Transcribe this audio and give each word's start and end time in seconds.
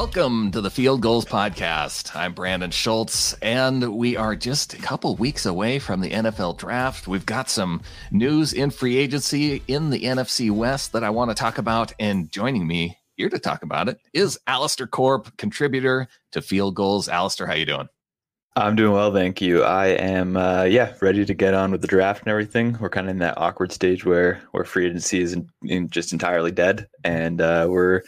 Welcome 0.00 0.50
to 0.52 0.62
the 0.62 0.70
Field 0.70 1.02
Gulls 1.02 1.26
Podcast. 1.26 2.16
I'm 2.16 2.32
Brandon 2.32 2.70
Schultz, 2.70 3.34
and 3.34 3.96
we 3.98 4.16
are 4.16 4.34
just 4.34 4.72
a 4.72 4.78
couple 4.78 5.14
weeks 5.16 5.44
away 5.44 5.78
from 5.78 6.00
the 6.00 6.08
NFL 6.08 6.56
draft. 6.56 7.06
We've 7.06 7.26
got 7.26 7.50
some 7.50 7.82
news 8.10 8.54
in 8.54 8.70
free 8.70 8.96
agency 8.96 9.62
in 9.68 9.90
the 9.90 10.04
NFC 10.04 10.50
West 10.50 10.92
that 10.92 11.04
I 11.04 11.10
want 11.10 11.30
to 11.30 11.34
talk 11.34 11.58
about. 11.58 11.92
And 12.00 12.32
joining 12.32 12.66
me 12.66 12.96
here 13.16 13.28
to 13.28 13.38
talk 13.38 13.62
about 13.62 13.90
it 13.90 14.00
is 14.14 14.38
Alistair 14.46 14.86
Corp, 14.86 15.36
contributor 15.36 16.08
to 16.32 16.40
Field 16.40 16.76
Gulls. 16.76 17.06
Alistair, 17.06 17.46
how 17.46 17.52
you 17.52 17.66
doing? 17.66 17.90
I'm 18.56 18.76
doing 18.76 18.92
well, 18.92 19.12
thank 19.12 19.42
you. 19.42 19.64
I 19.64 19.88
am, 19.88 20.34
uh, 20.34 20.62
yeah, 20.62 20.94
ready 21.02 21.26
to 21.26 21.34
get 21.34 21.52
on 21.52 21.72
with 21.72 21.82
the 21.82 21.86
draft 21.86 22.22
and 22.22 22.30
everything. 22.30 22.78
We're 22.80 22.88
kind 22.88 23.06
of 23.06 23.10
in 23.10 23.18
that 23.18 23.36
awkward 23.36 23.70
stage 23.70 24.06
where 24.06 24.40
where 24.52 24.64
free 24.64 24.86
agency 24.86 25.20
is 25.20 25.34
in, 25.34 25.50
in 25.62 25.90
just 25.90 26.14
entirely 26.14 26.52
dead, 26.52 26.88
and 27.04 27.42
uh, 27.42 27.66
we're 27.68 28.00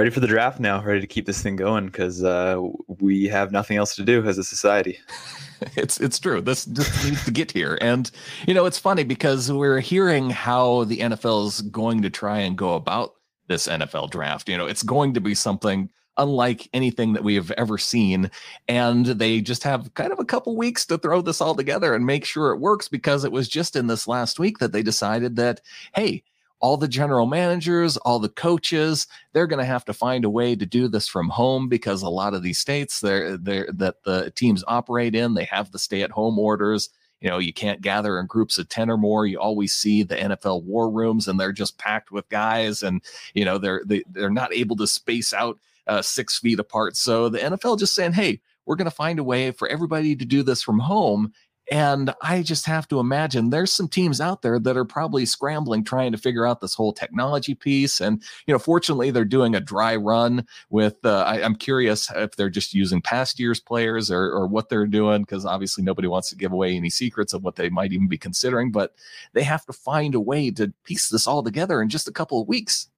ready 0.00 0.08
for 0.08 0.20
the 0.20 0.26
draft 0.26 0.58
now, 0.58 0.82
ready 0.82 0.98
to 0.98 1.06
keep 1.06 1.26
this 1.26 1.42
thing 1.42 1.56
going 1.56 1.84
because 1.84 2.24
uh, 2.24 2.58
we 3.00 3.28
have 3.28 3.52
nothing 3.52 3.76
else 3.76 3.94
to 3.94 4.02
do 4.02 4.26
as 4.26 4.38
a 4.38 4.42
society. 4.42 4.98
it's 5.76 6.00
it's 6.00 6.18
true. 6.18 6.40
This 6.40 6.64
just 6.64 7.04
needs 7.04 7.22
to 7.26 7.30
get 7.30 7.52
here, 7.52 7.76
and 7.82 8.10
you 8.46 8.54
know 8.54 8.64
it's 8.64 8.78
funny 8.78 9.04
because 9.04 9.52
we're 9.52 9.80
hearing 9.80 10.30
how 10.30 10.84
the 10.84 11.00
NFL 11.00 11.48
is 11.48 11.60
going 11.60 12.00
to 12.00 12.08
try 12.08 12.38
and 12.38 12.56
go 12.56 12.76
about 12.76 13.12
this 13.48 13.66
NFL 13.66 14.08
draft. 14.08 14.48
You 14.48 14.56
know, 14.56 14.64
it's 14.64 14.82
going 14.82 15.12
to 15.12 15.20
be 15.20 15.34
something 15.34 15.90
unlike 16.16 16.70
anything 16.72 17.12
that 17.12 17.24
we 17.24 17.34
have 17.34 17.50
ever 17.52 17.76
seen. 17.76 18.30
And 18.68 19.04
they 19.04 19.42
just 19.42 19.64
have 19.64 19.92
kind 19.94 20.12
of 20.12 20.18
a 20.18 20.24
couple 20.24 20.56
weeks 20.56 20.84
to 20.86 20.98
throw 20.98 21.20
this 21.20 21.40
all 21.40 21.54
together 21.54 21.94
and 21.94 22.04
make 22.04 22.24
sure 22.24 22.52
it 22.52 22.58
works 22.58 22.88
because 22.88 23.24
it 23.24 23.32
was 23.32 23.48
just 23.48 23.76
in 23.76 23.86
this 23.86 24.08
last 24.08 24.38
week 24.38 24.58
that 24.58 24.72
they 24.72 24.82
decided 24.82 25.36
that, 25.36 25.60
hey, 25.94 26.22
all 26.60 26.76
the 26.76 26.88
general 26.88 27.26
managers, 27.26 27.96
all 27.98 28.18
the 28.18 28.28
coaches, 28.28 29.06
they're 29.32 29.46
going 29.46 29.58
to 29.58 29.64
have 29.64 29.84
to 29.86 29.92
find 29.92 30.24
a 30.24 30.30
way 30.30 30.54
to 30.54 30.66
do 30.66 30.88
this 30.88 31.08
from 31.08 31.28
home 31.28 31.68
because 31.68 32.02
a 32.02 32.08
lot 32.08 32.34
of 32.34 32.42
these 32.42 32.58
states 32.58 33.00
they're, 33.00 33.36
they're, 33.36 33.68
that 33.72 34.02
the 34.04 34.30
teams 34.32 34.62
operate 34.68 35.14
in, 35.14 35.34
they 35.34 35.44
have 35.44 35.72
the 35.72 35.78
stay 35.78 36.02
at 36.02 36.10
home 36.10 36.38
orders. 36.38 36.90
You 37.20 37.28
know, 37.28 37.38
you 37.38 37.52
can't 37.52 37.82
gather 37.82 38.18
in 38.18 38.26
groups 38.26 38.58
of 38.58 38.68
10 38.68 38.90
or 38.90 38.96
more. 38.96 39.26
You 39.26 39.38
always 39.38 39.72
see 39.74 40.02
the 40.02 40.16
NFL 40.16 40.62
war 40.64 40.90
rooms 40.90 41.28
and 41.28 41.38
they're 41.38 41.52
just 41.52 41.78
packed 41.78 42.10
with 42.10 42.28
guys 42.28 42.82
and, 42.82 43.02
you 43.34 43.44
know, 43.44 43.58
they're, 43.58 43.82
they, 43.84 44.02
they're 44.10 44.30
not 44.30 44.54
able 44.54 44.76
to 44.76 44.86
space 44.86 45.32
out 45.32 45.58
uh, 45.86 46.02
six 46.02 46.38
feet 46.38 46.60
apart. 46.60 46.96
So 46.96 47.28
the 47.28 47.38
NFL 47.38 47.78
just 47.78 47.94
saying, 47.94 48.12
hey, 48.12 48.40
we're 48.64 48.76
going 48.76 48.86
to 48.86 48.90
find 48.90 49.18
a 49.18 49.24
way 49.24 49.50
for 49.50 49.68
everybody 49.68 50.14
to 50.14 50.24
do 50.24 50.42
this 50.42 50.62
from 50.62 50.78
home 50.78 51.32
and 51.70 52.12
I 52.20 52.42
just 52.42 52.66
have 52.66 52.88
to 52.88 52.98
imagine 52.98 53.50
there's 53.50 53.72
some 53.72 53.86
teams 53.86 54.20
out 54.20 54.42
there 54.42 54.58
that 54.58 54.76
are 54.76 54.84
probably 54.84 55.24
scrambling 55.24 55.84
trying 55.84 56.10
to 56.10 56.18
figure 56.18 56.44
out 56.44 56.60
this 56.60 56.74
whole 56.74 56.92
technology 56.92 57.54
piece. 57.54 58.00
And, 58.00 58.20
you 58.46 58.52
know, 58.52 58.58
fortunately, 58.58 59.12
they're 59.12 59.24
doing 59.24 59.54
a 59.54 59.60
dry 59.60 59.94
run 59.94 60.44
with, 60.68 60.96
uh, 61.04 61.20
I, 61.20 61.38
am 61.38 61.54
curious 61.54 62.10
if 62.10 62.34
they're 62.34 62.50
just 62.50 62.74
using 62.74 63.00
past 63.00 63.38
year's 63.38 63.60
players 63.60 64.10
or, 64.10 64.24
or 64.32 64.48
what 64.48 64.68
they're 64.68 64.86
doing, 64.86 65.22
because 65.22 65.46
obviously 65.46 65.84
nobody 65.84 66.08
wants 66.08 66.28
to 66.30 66.36
give 66.36 66.50
away 66.50 66.74
any 66.74 66.90
secrets 66.90 67.32
of 67.32 67.44
what 67.44 67.54
they 67.54 67.68
might 67.68 67.92
even 67.92 68.08
be 68.08 68.18
considering. 68.18 68.72
But 68.72 68.94
they 69.32 69.44
have 69.44 69.64
to 69.66 69.72
find 69.72 70.16
a 70.16 70.20
way 70.20 70.50
to 70.50 70.72
piece 70.82 71.08
this 71.08 71.28
all 71.28 71.44
together 71.44 71.80
in 71.80 71.88
just 71.88 72.08
a 72.08 72.12
couple 72.12 72.42
of 72.42 72.48
weeks. 72.48 72.89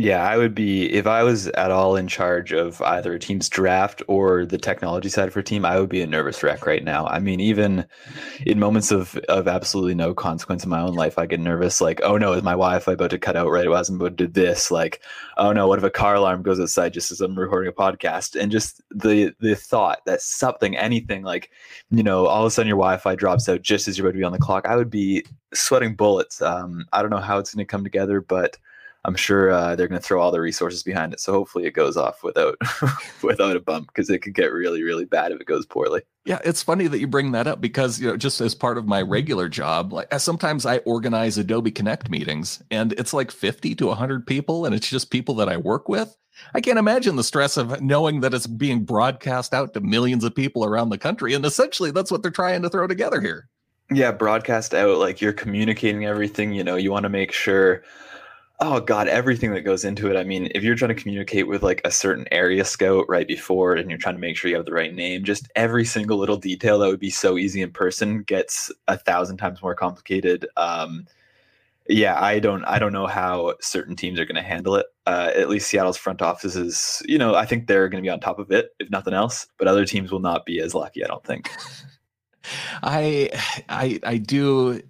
Yeah, 0.00 0.26
I 0.26 0.38
would 0.38 0.54
be 0.54 0.90
if 0.90 1.06
I 1.06 1.22
was 1.22 1.48
at 1.48 1.70
all 1.70 1.94
in 1.94 2.08
charge 2.08 2.52
of 2.52 2.80
either 2.80 3.12
a 3.12 3.18
team's 3.18 3.50
draft 3.50 4.02
or 4.08 4.46
the 4.46 4.56
technology 4.56 5.10
side 5.10 5.30
for 5.30 5.40
a 5.40 5.44
team, 5.44 5.66
I 5.66 5.78
would 5.78 5.90
be 5.90 6.00
a 6.00 6.06
nervous 6.06 6.42
wreck 6.42 6.64
right 6.64 6.82
now. 6.82 7.06
I 7.06 7.18
mean, 7.18 7.38
even 7.38 7.84
in 8.46 8.58
moments 8.58 8.90
of 8.92 9.18
of 9.28 9.46
absolutely 9.46 9.94
no 9.94 10.14
consequence 10.14 10.64
in 10.64 10.70
my 10.70 10.80
own 10.80 10.94
life, 10.94 11.18
I 11.18 11.26
get 11.26 11.38
nervous. 11.38 11.82
Like, 11.82 12.00
oh 12.02 12.16
no, 12.16 12.32
is 12.32 12.42
my 12.42 12.52
Wi-Fi 12.52 12.92
about 12.92 13.10
to 13.10 13.18
cut 13.18 13.36
out 13.36 13.50
right 13.50 13.68
as 13.68 13.90
I'm 13.90 13.96
about 13.96 14.16
to 14.16 14.26
do 14.26 14.28
this? 14.28 14.70
Like, 14.70 15.02
oh 15.36 15.52
no, 15.52 15.68
what 15.68 15.78
if 15.78 15.84
a 15.84 15.90
car 15.90 16.14
alarm 16.14 16.42
goes 16.42 16.58
outside 16.58 16.94
just 16.94 17.12
as 17.12 17.20
I'm 17.20 17.38
recording 17.38 17.68
a 17.68 17.72
podcast? 17.72 18.40
And 18.40 18.50
just 18.50 18.80
the 18.90 19.34
the 19.40 19.54
thought 19.54 20.02
that 20.06 20.22
something, 20.22 20.78
anything 20.78 21.24
like, 21.24 21.50
you 21.90 22.02
know, 22.02 22.26
all 22.26 22.44
of 22.44 22.46
a 22.46 22.50
sudden 22.50 22.68
your 22.68 22.78
Wi-Fi 22.78 23.16
drops 23.16 23.50
out 23.50 23.60
just 23.60 23.86
as 23.86 23.98
you're 23.98 24.06
about 24.06 24.14
to 24.14 24.18
be 24.18 24.24
on 24.24 24.32
the 24.32 24.38
clock, 24.38 24.66
I 24.66 24.76
would 24.76 24.90
be 24.90 25.26
sweating 25.52 25.94
bullets. 25.94 26.40
Um, 26.40 26.86
I 26.94 27.02
don't 27.02 27.10
know 27.10 27.18
how 27.18 27.38
it's 27.38 27.54
going 27.54 27.66
to 27.66 27.70
come 27.70 27.84
together, 27.84 28.22
but 28.22 28.56
I'm 29.04 29.16
sure 29.16 29.50
uh, 29.50 29.76
they're 29.76 29.88
going 29.88 30.00
to 30.00 30.06
throw 30.06 30.20
all 30.20 30.30
the 30.30 30.40
resources 30.40 30.82
behind 30.82 31.14
it. 31.14 31.20
So 31.20 31.32
hopefully 31.32 31.64
it 31.64 31.72
goes 31.72 31.96
off 31.96 32.22
without 32.22 32.56
without 33.22 33.56
a 33.56 33.60
bump 33.60 33.88
because 33.88 34.10
it 34.10 34.20
could 34.20 34.34
get 34.34 34.52
really 34.52 34.82
really 34.82 35.06
bad 35.06 35.32
if 35.32 35.40
it 35.40 35.46
goes 35.46 35.64
poorly. 35.64 36.02
Yeah, 36.26 36.38
it's 36.44 36.62
funny 36.62 36.86
that 36.86 36.98
you 37.00 37.06
bring 37.06 37.32
that 37.32 37.46
up 37.46 37.60
because 37.60 37.98
you 38.00 38.08
know 38.08 38.16
just 38.16 38.40
as 38.40 38.54
part 38.54 38.76
of 38.76 38.86
my 38.86 39.00
regular 39.00 39.48
job, 39.48 39.92
like 39.92 40.12
sometimes 40.18 40.66
I 40.66 40.78
organize 40.78 41.38
Adobe 41.38 41.70
Connect 41.70 42.10
meetings 42.10 42.62
and 42.70 42.92
it's 42.92 43.14
like 43.14 43.30
50 43.30 43.74
to 43.76 43.86
100 43.86 44.26
people 44.26 44.66
and 44.66 44.74
it's 44.74 44.88
just 44.88 45.10
people 45.10 45.34
that 45.36 45.48
I 45.48 45.56
work 45.56 45.88
with. 45.88 46.14
I 46.54 46.60
can't 46.60 46.78
imagine 46.78 47.16
the 47.16 47.24
stress 47.24 47.56
of 47.56 47.80
knowing 47.80 48.20
that 48.20 48.34
it's 48.34 48.46
being 48.46 48.84
broadcast 48.84 49.52
out 49.52 49.74
to 49.74 49.80
millions 49.80 50.24
of 50.24 50.34
people 50.34 50.64
around 50.64 50.90
the 50.90 50.98
country 50.98 51.32
and 51.32 51.44
essentially 51.44 51.90
that's 51.90 52.10
what 52.10 52.22
they're 52.22 52.30
trying 52.30 52.62
to 52.62 52.70
throw 52.70 52.86
together 52.86 53.20
here. 53.20 53.48
Yeah, 53.92 54.12
broadcast 54.12 54.74
out 54.74 54.98
like 54.98 55.20
you're 55.20 55.32
communicating 55.32 56.04
everything, 56.04 56.52
you 56.52 56.62
know, 56.62 56.76
you 56.76 56.92
want 56.92 57.04
to 57.04 57.08
make 57.08 57.32
sure 57.32 57.82
oh 58.60 58.80
god 58.80 59.08
everything 59.08 59.52
that 59.52 59.62
goes 59.62 59.84
into 59.84 60.10
it. 60.10 60.16
I 60.16 60.24
mean 60.24 60.50
if 60.54 60.62
you're 60.62 60.74
trying 60.74 60.94
to 60.94 61.02
communicate 61.02 61.48
with 61.48 61.62
like 61.62 61.80
a 61.84 61.90
certain 61.90 62.26
area 62.30 62.64
scout 62.64 63.06
right 63.08 63.26
before 63.26 63.74
and 63.74 63.90
you're 63.90 63.98
trying 63.98 64.16
to 64.16 64.20
make 64.20 64.36
sure 64.36 64.50
you 64.50 64.56
have 64.56 64.66
the 64.66 64.72
right 64.72 64.94
name 64.94 65.24
just 65.24 65.50
every 65.56 65.84
single 65.84 66.18
little 66.18 66.36
detail 66.36 66.78
that 66.78 66.88
would 66.88 67.00
be 67.00 67.10
so 67.10 67.38
easy 67.38 67.62
in 67.62 67.72
person 67.72 68.22
gets 68.22 68.70
a 68.88 68.96
thousand 68.96 69.38
times 69.38 69.62
more 69.62 69.74
complicated. 69.74 70.46
Um, 70.56 71.06
yeah 71.88 72.22
i 72.22 72.38
don't 72.38 72.64
i 72.64 72.78
don't 72.78 72.92
know 72.92 73.06
how 73.06 73.54
certain 73.60 73.96
teams 73.96 74.20
are 74.20 74.24
going 74.24 74.36
to 74.36 74.42
handle 74.42 74.76
it. 74.76 74.86
Uh, 75.06 75.32
at 75.34 75.48
least 75.48 75.68
seattle's 75.68 75.96
front 75.96 76.22
office 76.22 76.54
is 76.54 77.02
you 77.06 77.18
know 77.18 77.34
i 77.34 77.44
think 77.44 77.66
they're 77.66 77.88
going 77.88 78.02
to 78.02 78.06
be 78.06 78.10
on 78.10 78.20
top 78.20 78.38
of 78.38 78.52
it 78.52 78.70
if 78.78 78.88
nothing 78.90 79.14
else 79.14 79.48
but 79.58 79.66
other 79.66 79.84
teams 79.84 80.12
will 80.12 80.20
not 80.20 80.46
be 80.46 80.60
as 80.60 80.74
lucky 80.74 81.04
i 81.04 81.08
don't 81.08 81.24
think. 81.24 81.50
I 82.82 83.30
i 83.68 83.98
i 84.04 84.16
do 84.18 84.80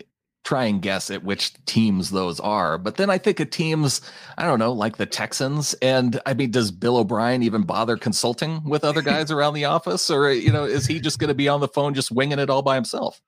try 0.50 0.64
and 0.64 0.82
guess 0.82 1.12
at 1.12 1.22
which 1.22 1.52
teams 1.64 2.10
those 2.10 2.40
are. 2.40 2.76
But 2.76 2.96
then 2.96 3.08
I 3.08 3.18
think 3.18 3.38
of 3.38 3.50
teams, 3.50 4.00
I 4.36 4.46
don't 4.46 4.58
know, 4.58 4.72
like 4.72 4.96
the 4.96 5.06
Texans. 5.06 5.74
And 5.74 6.20
I 6.26 6.34
mean, 6.34 6.50
does 6.50 6.72
Bill 6.72 6.96
O'Brien 6.96 7.44
even 7.44 7.62
bother 7.62 7.96
consulting 7.96 8.64
with 8.64 8.82
other 8.82 9.00
guys 9.00 9.30
around 9.30 9.54
the 9.54 9.66
office? 9.66 10.10
Or, 10.10 10.32
you 10.32 10.50
know, 10.50 10.64
is 10.64 10.86
he 10.88 10.98
just 10.98 11.20
going 11.20 11.28
to 11.28 11.34
be 11.34 11.48
on 11.48 11.60
the 11.60 11.68
phone 11.68 11.94
just 11.94 12.10
winging 12.10 12.40
it 12.40 12.50
all 12.50 12.62
by 12.62 12.74
himself? 12.74 13.22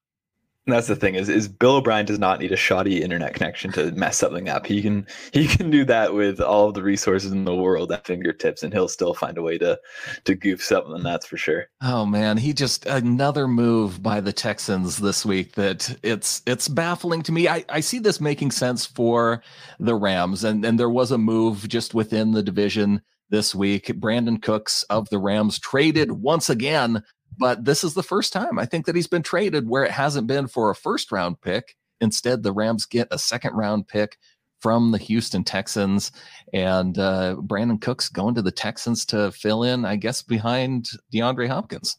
That's 0.66 0.86
the 0.86 0.94
thing 0.94 1.16
is 1.16 1.28
is 1.28 1.48
Bill 1.48 1.76
O'Brien 1.76 2.06
does 2.06 2.20
not 2.20 2.38
need 2.38 2.52
a 2.52 2.56
shoddy 2.56 3.02
internet 3.02 3.34
connection 3.34 3.72
to 3.72 3.90
mess 3.92 4.18
something 4.18 4.48
up. 4.48 4.64
He 4.64 4.80
can 4.80 5.06
he 5.32 5.48
can 5.48 5.70
do 5.70 5.84
that 5.86 6.14
with 6.14 6.40
all 6.40 6.68
of 6.68 6.74
the 6.74 6.82
resources 6.82 7.32
in 7.32 7.44
the 7.44 7.54
world 7.54 7.90
at 7.90 8.06
fingertips, 8.06 8.62
and 8.62 8.72
he'll 8.72 8.88
still 8.88 9.12
find 9.12 9.38
a 9.38 9.42
way 9.42 9.58
to 9.58 9.78
to 10.24 10.34
goof 10.36 10.62
something. 10.62 11.02
That's 11.02 11.26
for 11.26 11.36
sure. 11.36 11.66
Oh 11.82 12.06
man, 12.06 12.36
he 12.36 12.52
just 12.52 12.86
another 12.86 13.48
move 13.48 14.02
by 14.02 14.20
the 14.20 14.32
Texans 14.32 14.98
this 14.98 15.26
week 15.26 15.52
that 15.52 15.98
it's 16.04 16.42
it's 16.46 16.68
baffling 16.68 17.22
to 17.22 17.32
me. 17.32 17.48
I, 17.48 17.64
I 17.68 17.80
see 17.80 17.98
this 17.98 18.20
making 18.20 18.52
sense 18.52 18.86
for 18.86 19.42
the 19.80 19.96
Rams, 19.96 20.44
and 20.44 20.64
and 20.64 20.78
there 20.78 20.90
was 20.90 21.10
a 21.10 21.18
move 21.18 21.68
just 21.68 21.92
within 21.92 22.32
the 22.32 22.42
division 22.42 23.02
this 23.30 23.52
week. 23.52 23.86
Brandin 23.86 24.40
Cooks 24.40 24.84
of 24.84 25.08
the 25.08 25.18
Rams 25.18 25.58
traded 25.58 26.12
once 26.12 26.48
again 26.48 27.02
but 27.38 27.64
this 27.64 27.84
is 27.84 27.94
the 27.94 28.02
first 28.02 28.32
time 28.32 28.58
I 28.58 28.66
think 28.66 28.86
that 28.86 28.96
he's 28.96 29.06
been 29.06 29.22
traded 29.22 29.68
where 29.68 29.84
it 29.84 29.90
hasn't 29.90 30.26
been 30.26 30.46
for 30.46 30.70
a 30.70 30.74
first 30.74 31.12
round 31.12 31.40
pick. 31.40 31.76
Instead, 32.00 32.42
the 32.42 32.52
Rams 32.52 32.84
get 32.84 33.08
a 33.10 33.18
second 33.18 33.54
round 33.54 33.86
pick 33.86 34.18
from 34.60 34.92
the 34.92 34.98
Houston 34.98 35.42
Texans, 35.42 36.12
and 36.52 36.96
uh, 36.98 37.36
Brandin 37.38 37.80
Cooks 37.80 38.08
going 38.08 38.34
to 38.36 38.42
the 38.42 38.52
Texans 38.52 39.04
to 39.06 39.32
fill 39.32 39.64
in, 39.64 39.84
I 39.84 39.96
guess, 39.96 40.22
behind 40.22 40.90
DeAndre 41.12 41.48
Hopkins. 41.48 41.96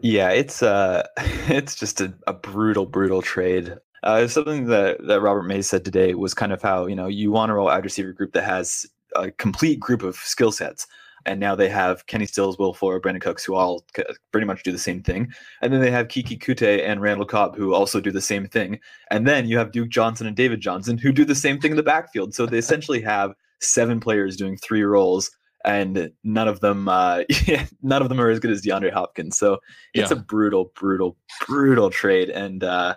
Yeah, 0.00 0.30
it's 0.30 0.62
uh, 0.62 1.06
it's 1.16 1.76
just 1.76 2.00
a, 2.00 2.12
a 2.26 2.32
brutal, 2.32 2.86
brutal 2.86 3.22
trade. 3.22 3.76
Uh, 4.02 4.26
something 4.26 4.66
that, 4.66 4.98
that 5.06 5.20
Robert 5.20 5.44
Mays 5.44 5.68
said 5.68 5.84
today 5.84 6.14
was 6.14 6.34
kind 6.34 6.52
of 6.52 6.60
how 6.60 6.86
you 6.86 6.96
know 6.96 7.06
you 7.06 7.30
want 7.30 7.50
to 7.50 7.54
roll 7.54 7.66
wide 7.66 7.84
receiver 7.84 8.12
group 8.12 8.32
that 8.32 8.44
has 8.44 8.84
a 9.14 9.30
complete 9.30 9.78
group 9.78 10.02
of 10.02 10.16
skill 10.16 10.50
sets 10.50 10.86
and 11.26 11.40
now 11.40 11.54
they 11.54 11.68
have 11.68 12.06
Kenny 12.06 12.26
Stills, 12.26 12.58
Will 12.58 12.74
Fuller, 12.74 13.00
Brandin 13.00 13.20
Cooks, 13.20 13.44
who 13.44 13.54
all 13.54 13.84
pretty 14.32 14.46
much 14.46 14.62
do 14.62 14.72
the 14.72 14.78
same 14.78 15.02
thing. 15.02 15.32
And 15.60 15.72
then 15.72 15.80
they 15.80 15.90
have 15.90 16.08
Keke 16.08 16.38
Coutee 16.38 16.86
and 16.86 17.00
Randall 17.00 17.26
Cobb, 17.26 17.56
who 17.56 17.74
also 17.74 18.00
do 18.00 18.10
the 18.10 18.20
same 18.20 18.46
thing. 18.46 18.80
And 19.10 19.26
then 19.26 19.46
you 19.46 19.58
have 19.58 19.72
Duke 19.72 19.88
Johnson 19.88 20.26
and 20.26 20.36
David 20.36 20.60
Johnson, 20.60 20.98
who 20.98 21.12
do 21.12 21.24
the 21.24 21.34
same 21.34 21.60
thing 21.60 21.72
in 21.72 21.76
the 21.76 21.82
backfield. 21.82 22.34
So 22.34 22.46
they 22.46 22.58
essentially 22.72 23.00
have 23.02 23.32
seven 23.60 24.00
players 24.00 24.36
doing 24.36 24.56
three 24.56 24.82
roles 24.82 25.30
and 25.64 26.10
none 26.24 26.48
of 26.48 26.60
them 26.60 26.88
uh, 26.88 27.22
none 27.82 28.02
of 28.02 28.08
them 28.08 28.20
are 28.20 28.30
as 28.30 28.40
good 28.40 28.50
as 28.50 28.62
DeAndre 28.62 28.92
Hopkins. 28.92 29.38
So 29.38 29.58
it's 29.94 30.10
yeah. 30.10 30.18
a 30.18 30.20
brutal, 30.20 30.72
brutal, 30.74 31.16
brutal 31.46 31.90
trade, 31.90 32.30
and 32.30 32.64
uh, 32.64 32.96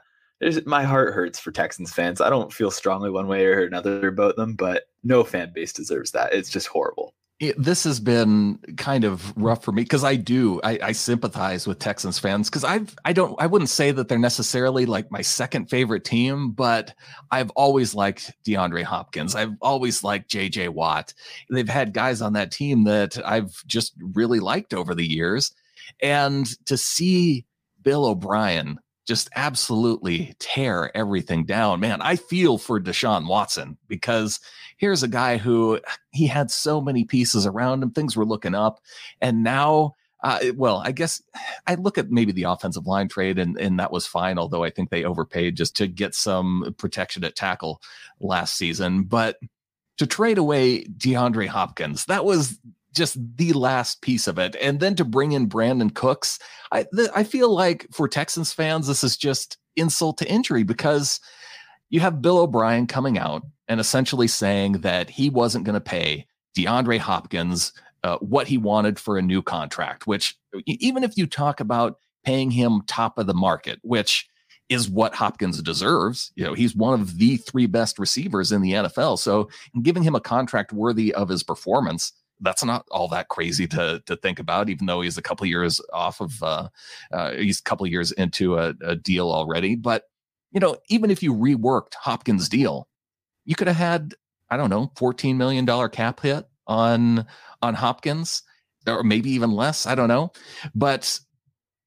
my 0.66 0.84
heart 0.84 1.14
hurts 1.14 1.40
for 1.40 1.52
Texans 1.52 1.94
fans. 1.94 2.22
I 2.22 2.30
don't 2.30 2.52
feel 2.52 2.72
strongly 2.72 3.10
one 3.10 3.28
way 3.28 3.46
or 3.46 3.66
another 3.66 4.08
about 4.08 4.36
them, 4.36 4.56
but 4.56 4.84
no 5.04 5.24
fan 5.24 5.52
base 5.54 5.74
deserves 5.74 6.12
that. 6.12 6.34
It's 6.34 6.50
just 6.50 6.68
horrible 6.68 7.14
it, 7.40 7.62
this 7.62 7.84
has 7.84 8.00
been 8.00 8.60
kind 8.78 9.04
of 9.04 9.36
rough 9.36 9.64
for 9.64 9.74
me 9.74 9.82
because 9.82 10.06
I 10.06 10.16
do 10.16 10.62
I, 10.64 10.80
I, 10.82 10.92
sympathize 10.94 11.68
with 11.68 11.80
Texans 11.80 12.18
fans 12.18 12.50
because 12.50 12.64
I've 12.64 12.96
I 13.04 13.12
don't 13.12 13.36
I 13.42 13.46
wouldn't 13.46 13.70
say 13.70 13.92
that 13.92 14.08
they're 14.08 14.18
necessarily 14.18 14.86
like 14.86 15.12
my 15.12 15.22
second 15.22 15.70
favorite 15.70 16.06
team, 16.06 16.52
but 16.52 16.94
I've 17.32 17.50
always 17.52 17.94
liked 17.94 18.32
DeAndre 18.46 18.84
Hopkins. 18.84 19.36
I've 19.36 19.56
always 19.62 20.02
liked 20.02 20.32
JJ 20.32 20.70
Watt. 20.70 21.14
They've 21.50 21.68
had 21.68 21.94
guys 21.94 22.22
on 22.22 22.34
that 22.34 22.52
team 22.52 22.86
that 22.86 23.18
I've 23.26 23.66
just 23.66 23.96
really 24.00 24.40
liked 24.40 24.74
over 24.74 24.96
the 24.96 25.06
years, 25.06 25.54
and 26.02 26.48
to 26.68 26.78
see 26.78 27.46
Bill 27.82 28.06
O'Brien 28.06 28.80
just 29.06 29.30
absolutely 29.36 30.36
tear 30.40 30.96
everything 30.96 31.46
down. 31.46 31.80
Man, 31.80 32.02
I 32.02 32.16
feel 32.16 32.58
for 32.58 32.80
Deshaun 32.80 33.28
Watson 33.28 33.78
because 33.88 34.40
here's 34.78 35.04
a 35.04 35.08
guy 35.08 35.38
who 35.38 35.80
he 36.12 36.28
had 36.28 36.52
so 36.52 36.82
many 36.82 37.06
pieces 37.06 37.46
around 37.46 37.84
him, 37.84 37.92
things 37.92 38.16
were 38.16 38.26
looking 38.26 38.56
up, 38.56 38.82
and 39.22 39.44
now. 39.44 39.96
Uh, 40.24 40.40
well, 40.56 40.82
I 40.84 40.92
guess 40.92 41.22
I 41.68 41.76
look 41.76 42.00
at 42.00 42.10
maybe 42.10 42.32
the 42.32 42.44
offensive 42.44 42.88
line 42.88 43.08
trade, 43.10 43.38
and, 43.38 43.60
and 43.60 43.80
that 43.80 43.92
was 43.92 44.08
fine. 44.08 44.40
Although 44.40 44.64
I 44.64 44.72
think 44.72 44.90
they 44.90 45.04
overpaid 45.04 45.56
just 45.56 45.76
to 45.76 45.88
get 45.88 46.16
some 46.16 46.74
protection 46.80 47.24
at 47.24 47.36
tackle 47.36 47.80
last 48.20 48.58
season. 48.58 49.04
But 49.04 49.38
to 49.98 50.08
trade 50.08 50.40
away 50.40 50.84
DeAndre 50.86 51.46
Hopkins, 51.46 52.06
that 52.06 52.26
was 52.26 52.58
just 52.96 53.18
the 53.38 53.54
last 53.54 54.02
piece 54.02 54.28
of 54.28 54.40
it. 54.40 54.56
And 54.62 54.80
then 54.80 54.96
to 54.96 55.06
bring 55.06 55.34
in 55.34 55.50
Brandin 55.50 55.94
Cooks, 55.94 56.40
I 56.72 56.86
th- 56.96 57.10
I 57.16 57.24
feel 57.24 57.54
like 57.54 57.88
for 57.92 58.08
Texans 58.08 58.54
fans, 58.54 58.88
this 58.88 59.04
is 59.04 59.18
just 59.18 59.58
insult 59.76 60.18
to 60.20 60.30
injury 60.30 60.64
because 60.64 61.20
you 61.90 62.00
have 62.00 62.22
Bill 62.22 62.40
O'Brien 62.40 62.88
coming 62.88 63.18
out 63.18 63.44
and 63.68 63.80
essentially 63.80 64.28
saying 64.28 64.74
that 64.74 65.10
he 65.10 65.30
wasn't 65.30 65.66
going 65.66 65.76
to 65.76 65.82
pay 65.82 66.26
DeAndre 66.58 66.98
Hopkins 66.98 67.74
uh, 68.04 68.18
what 68.18 68.48
he 68.48 68.58
wanted 68.58 69.00
for 69.00 69.18
a 69.18 69.22
new 69.22 69.42
contract, 69.42 70.08
which 70.08 70.36
even 70.66 71.04
if 71.04 71.18
you 71.18 71.28
talk 71.28 71.60
about 71.60 71.98
paying 72.24 72.52
him 72.52 72.82
top 72.88 73.18
of 73.18 73.28
the 73.28 73.34
market, 73.34 73.80
which 73.84 74.28
is 74.70 74.90
what 74.90 75.14
Hopkins 75.14 75.62
deserves. 75.62 76.32
You 76.36 76.44
know, 76.44 76.54
he's 76.54 76.76
one 76.76 77.00
of 77.00 77.18
the 77.18 77.38
three 77.38 77.68
best 77.68 78.00
receivers 78.00 78.52
in 78.52 78.62
the 78.62 78.74
NFL. 78.74 79.20
So 79.20 79.50
giving 79.84 80.04
him 80.04 80.16
a 80.16 80.20
contract 80.20 80.74
worthy 80.74 81.14
of 81.14 81.30
his 81.30 81.44
performance 81.44 82.14
that's 82.42 82.64
not 82.64 82.86
all 82.92 83.08
that 83.10 83.30
crazy 83.30 83.68
to 83.68 84.02
to 84.06 84.16
think 84.16 84.40
about, 84.40 84.70
even 84.70 84.86
though 84.86 85.02
he's 85.02 85.18
a 85.18 85.22
couple 85.22 85.46
years 85.46 85.80
off 85.94 86.22
of 86.22 86.42
uh, 86.44 86.70
uh, 87.12 87.32
he's 87.32 87.60
a 87.60 87.64
couple 87.64 87.88
years 87.88 88.12
into 88.14 88.58
a, 88.58 88.74
a, 88.84 88.96
deal 88.96 89.32
already. 89.32 89.76
But 89.76 90.04
you 90.52 90.60
know, 90.60 90.78
even 90.90 91.12
if 91.12 91.24
you 91.24 91.34
reworked 91.34 91.96
Hopkins' 91.96 92.50
deal, 92.50 92.88
you 93.46 93.56
could 93.56 93.68
have 93.68 93.78
had 93.78 94.16
I 94.50 94.58
don't 94.58 94.70
know, 94.70 94.92
fourteen 94.98 95.38
million 95.38 95.66
dollar 95.66 95.90
cap 95.90 96.20
hit 96.20 96.46
on 96.68 97.26
on 97.62 97.74
Hopkins, 97.74 98.44
or 98.88 99.04
maybe 99.04 99.32
even 99.32 99.52
less. 99.52 99.86
I 99.86 99.96
don't 99.96 100.10
know, 100.10 100.32
but 100.74 101.20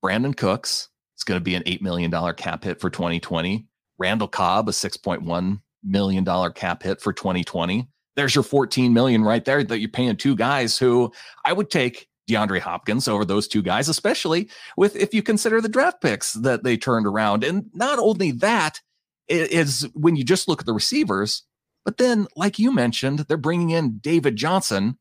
Brandin 0.03 0.37
Cooks 0.37 0.89
is 1.17 1.25
going 1.25 1.39
to 1.39 1.45
be 1.45 1.55
an 1.55 1.63
eight 1.67 1.83
million 1.83 2.11
dollar 2.11 2.33
cap 2.33 2.65
hit 2.65 2.81
for 2.81 2.91
2020. 2.91 3.67
Randall 3.99 4.29
Cobb 4.29 4.69
a 4.69 4.73
six 4.73 4.97
point 4.97 5.23
one 5.23 5.61
million 5.85 6.25
dollar 6.25 6.51
cap 6.51 6.83
hit 6.83 7.01
for 7.01 7.13
2020 7.13 7.89
there's 8.19 8.35
your 8.35 8.43
14 8.43 8.93
million 8.93 9.23
right 9.23 9.45
there 9.45 9.63
that 9.63 9.79
you're 9.79 9.89
paying 9.89 10.17
two 10.17 10.35
guys 10.35 10.77
who 10.77 11.13
I 11.45 11.53
would 11.53 11.71
take 11.71 12.09
DeAndre 12.29 12.59
Hopkins 12.59 13.07
over 13.07 13.25
those 13.25 13.47
two 13.47 13.63
guys, 13.63 13.89
especially 13.89 14.51
with 14.77 14.97
if 14.97 15.15
you 15.15 15.23
consider 15.23 15.61
the 15.61 15.69
draft 15.69 16.01
picks 16.03 16.33
that 16.33 16.65
they 16.65 16.77
turned 16.77 17.07
around. 17.07 17.45
And 17.45 17.71
not 17.75 18.01
only 18.01 18.33
that 18.33 18.81
is 19.29 19.89
when 19.95 20.17
you 20.17 20.25
just 20.25 20.49
look 20.49 20.61
at 20.61 20.67
the 20.67 20.73
receivers, 20.73 21.45
but 21.85 21.99
then, 21.99 22.27
like 22.35 22.59
you 22.59 22.75
mentioned, 22.75 23.21
they're 23.21 23.37
bringing 23.37 23.71
in 23.71 23.99
David 23.99 24.35
Johnson 24.35 24.99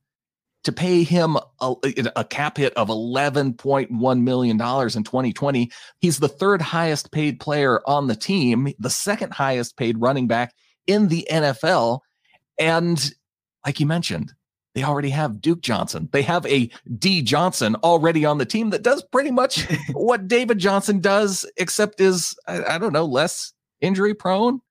to 0.64 0.72
pay 0.72 1.04
him 1.04 1.38
a, 1.60 1.74
a 2.16 2.24
cap 2.24 2.58
hit 2.58 2.74
of 2.76 2.90
$11.1 2.90 4.22
million 4.22 4.52
in 4.52 4.58
2020. 4.60 5.72
He's 6.02 6.20
the 6.20 6.28
third 6.28 6.62
highest 6.62 7.12
paid 7.12 7.40
player 7.40 7.82
on 7.88 8.08
the 8.08 8.16
team, 8.16 8.72
the 8.78 8.92
second 8.92 9.34
highest 9.34 9.76
paid 9.76 10.00
running 10.00 10.28
back 10.28 10.54
in 10.86 11.08
the 11.08 11.28
NFL. 11.32 12.02
And 12.60 13.14
like 13.66 13.80
you 13.80 13.86
mentioned, 13.86 14.34
they 14.76 14.84
already 14.84 15.10
have 15.10 15.42
Duke 15.42 15.62
Johnson. 15.62 16.08
They 16.12 16.22
have 16.22 16.46
a 16.46 16.70
D 17.00 17.22
Johnson 17.22 17.76
already 17.78 18.26
on 18.26 18.38
the 18.38 18.46
team 18.46 18.70
that 18.70 18.84
does 18.84 19.02
pretty 19.04 19.32
much 19.32 19.66
what 19.94 20.28
David 20.28 20.60
Johnson 20.60 21.00
does, 21.00 21.50
except 21.58 22.00
is, 22.00 22.36
I, 22.48 22.64
I, 22.64 22.78
don't 22.78 22.94
know, 22.94 23.06
less 23.06 23.54
injury 23.82 24.14
prone. 24.14 24.62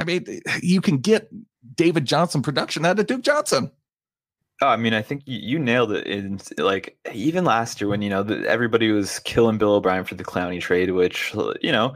I 0.00 0.04
mean, 0.04 0.40
you 0.62 0.80
can 0.80 0.98
get 0.98 1.28
David 1.74 2.04
Johnson 2.04 2.42
production 2.42 2.84
out 2.84 2.98
of 2.98 3.06
Duke 3.06 3.22
Johnson. 3.22 3.70
Oh, 4.62 4.68
I 4.68 4.76
mean, 4.76 4.94
I 4.94 5.02
think 5.02 5.22
you, 5.26 5.38
you 5.40 5.58
nailed 5.58 5.92
it. 5.92 6.06
In 6.06 6.40
like 6.58 6.96
even 7.12 7.44
last 7.44 7.80
year 7.80 7.88
when 7.88 8.02
you 8.02 8.10
know 8.10 8.22
the, 8.22 8.48
everybody 8.48 8.92
was 8.92 9.18
killing 9.20 9.58
Bill 9.58 9.74
O'Brien 9.74 10.04
for 10.04 10.14
the 10.14 10.24
Clowney 10.24 10.60
trade, 10.60 10.90
which 10.92 11.34
you 11.60 11.72
know 11.72 11.94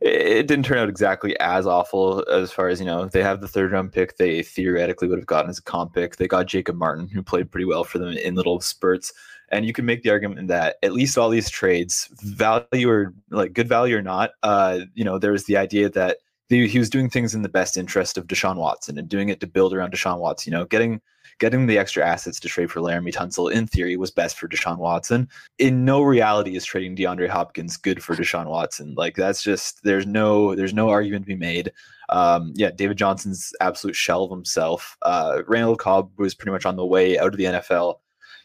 it 0.00 0.46
didn't 0.46 0.64
turn 0.64 0.78
out 0.78 0.88
exactly 0.88 1.38
as 1.40 1.66
awful 1.66 2.24
as 2.30 2.52
far 2.52 2.68
as 2.68 2.80
you 2.80 2.86
know 2.86 3.06
they 3.06 3.22
have 3.22 3.40
the 3.40 3.48
third 3.48 3.72
round 3.72 3.92
pick 3.92 4.16
they 4.16 4.42
theoretically 4.42 5.08
would 5.08 5.18
have 5.18 5.26
gotten 5.26 5.50
as 5.50 5.58
a 5.58 5.62
comp 5.62 5.94
pick. 5.94 6.16
They 6.16 6.28
got 6.28 6.46
jacob 6.46 6.76
martin 6.76 7.08
who 7.08 7.22
played 7.22 7.50
pretty 7.50 7.64
well 7.64 7.84
for 7.84 7.98
them 7.98 8.10
in 8.10 8.34
little 8.34 8.60
spurts. 8.60 9.12
And 9.48 9.64
you 9.64 9.72
can 9.72 9.86
make 9.86 10.02
the 10.02 10.10
argument 10.10 10.48
that 10.48 10.76
at 10.82 10.92
least 10.92 11.16
all 11.16 11.30
these 11.30 11.48
trades 11.48 12.08
value 12.20 12.90
or 12.90 13.14
like 13.30 13.52
good 13.52 13.68
value 13.68 13.96
or 13.96 14.02
not 14.02 14.30
uh 14.42 14.80
you 14.94 15.04
know 15.04 15.18
there's 15.18 15.44
the 15.44 15.56
idea 15.56 15.88
that 15.90 16.18
he 16.48 16.78
was 16.78 16.90
doing 16.90 17.10
things 17.10 17.34
in 17.34 17.42
the 17.42 17.48
best 17.48 17.76
interest 17.76 18.18
of 18.18 18.26
deshaun 18.26 18.56
watson 18.56 18.98
and 18.98 19.08
doing 19.08 19.28
it 19.30 19.40
to 19.40 19.46
build 19.46 19.72
around 19.72 19.92
deshaun 19.92 20.18
watson 20.18 20.52
you 20.52 20.58
know 20.58 20.64
getting 20.64 21.00
getting 21.38 21.66
the 21.66 21.78
extra 21.78 22.04
assets 22.04 22.40
to 22.40 22.48
trade 22.48 22.70
for 22.70 22.80
Laremy 22.80 23.12
Tunsil 23.12 23.52
in 23.52 23.66
theory 23.66 23.96
was 23.96 24.10
best 24.10 24.38
for 24.38 24.48
Deshaun 24.48 24.78
Watson. 24.78 25.28
In 25.58 25.84
no 25.84 26.02
reality 26.02 26.56
is 26.56 26.64
trading 26.64 26.96
DeAndre 26.96 27.28
Hopkins 27.28 27.76
good 27.76 28.02
for 28.02 28.14
Deshaun 28.14 28.46
Watson. 28.46 28.94
Like 28.96 29.16
that's 29.16 29.42
just 29.42 29.82
there's 29.82 30.06
no 30.06 30.54
there's 30.54 30.74
no 30.74 30.88
argument 30.88 31.24
to 31.24 31.28
be 31.28 31.36
made. 31.36 31.72
Um, 32.08 32.52
yeah, 32.54 32.70
David 32.70 32.98
Johnson's 32.98 33.52
absolute 33.60 33.96
shell 33.96 34.24
of 34.24 34.30
himself. 34.30 34.96
Uh, 35.02 35.42
Randall 35.46 35.76
Cobb 35.76 36.10
was 36.18 36.34
pretty 36.34 36.52
much 36.52 36.64
on 36.64 36.76
the 36.76 36.86
way 36.86 37.18
out 37.18 37.32
of 37.32 37.36
the 37.36 37.44
NFL 37.44 37.96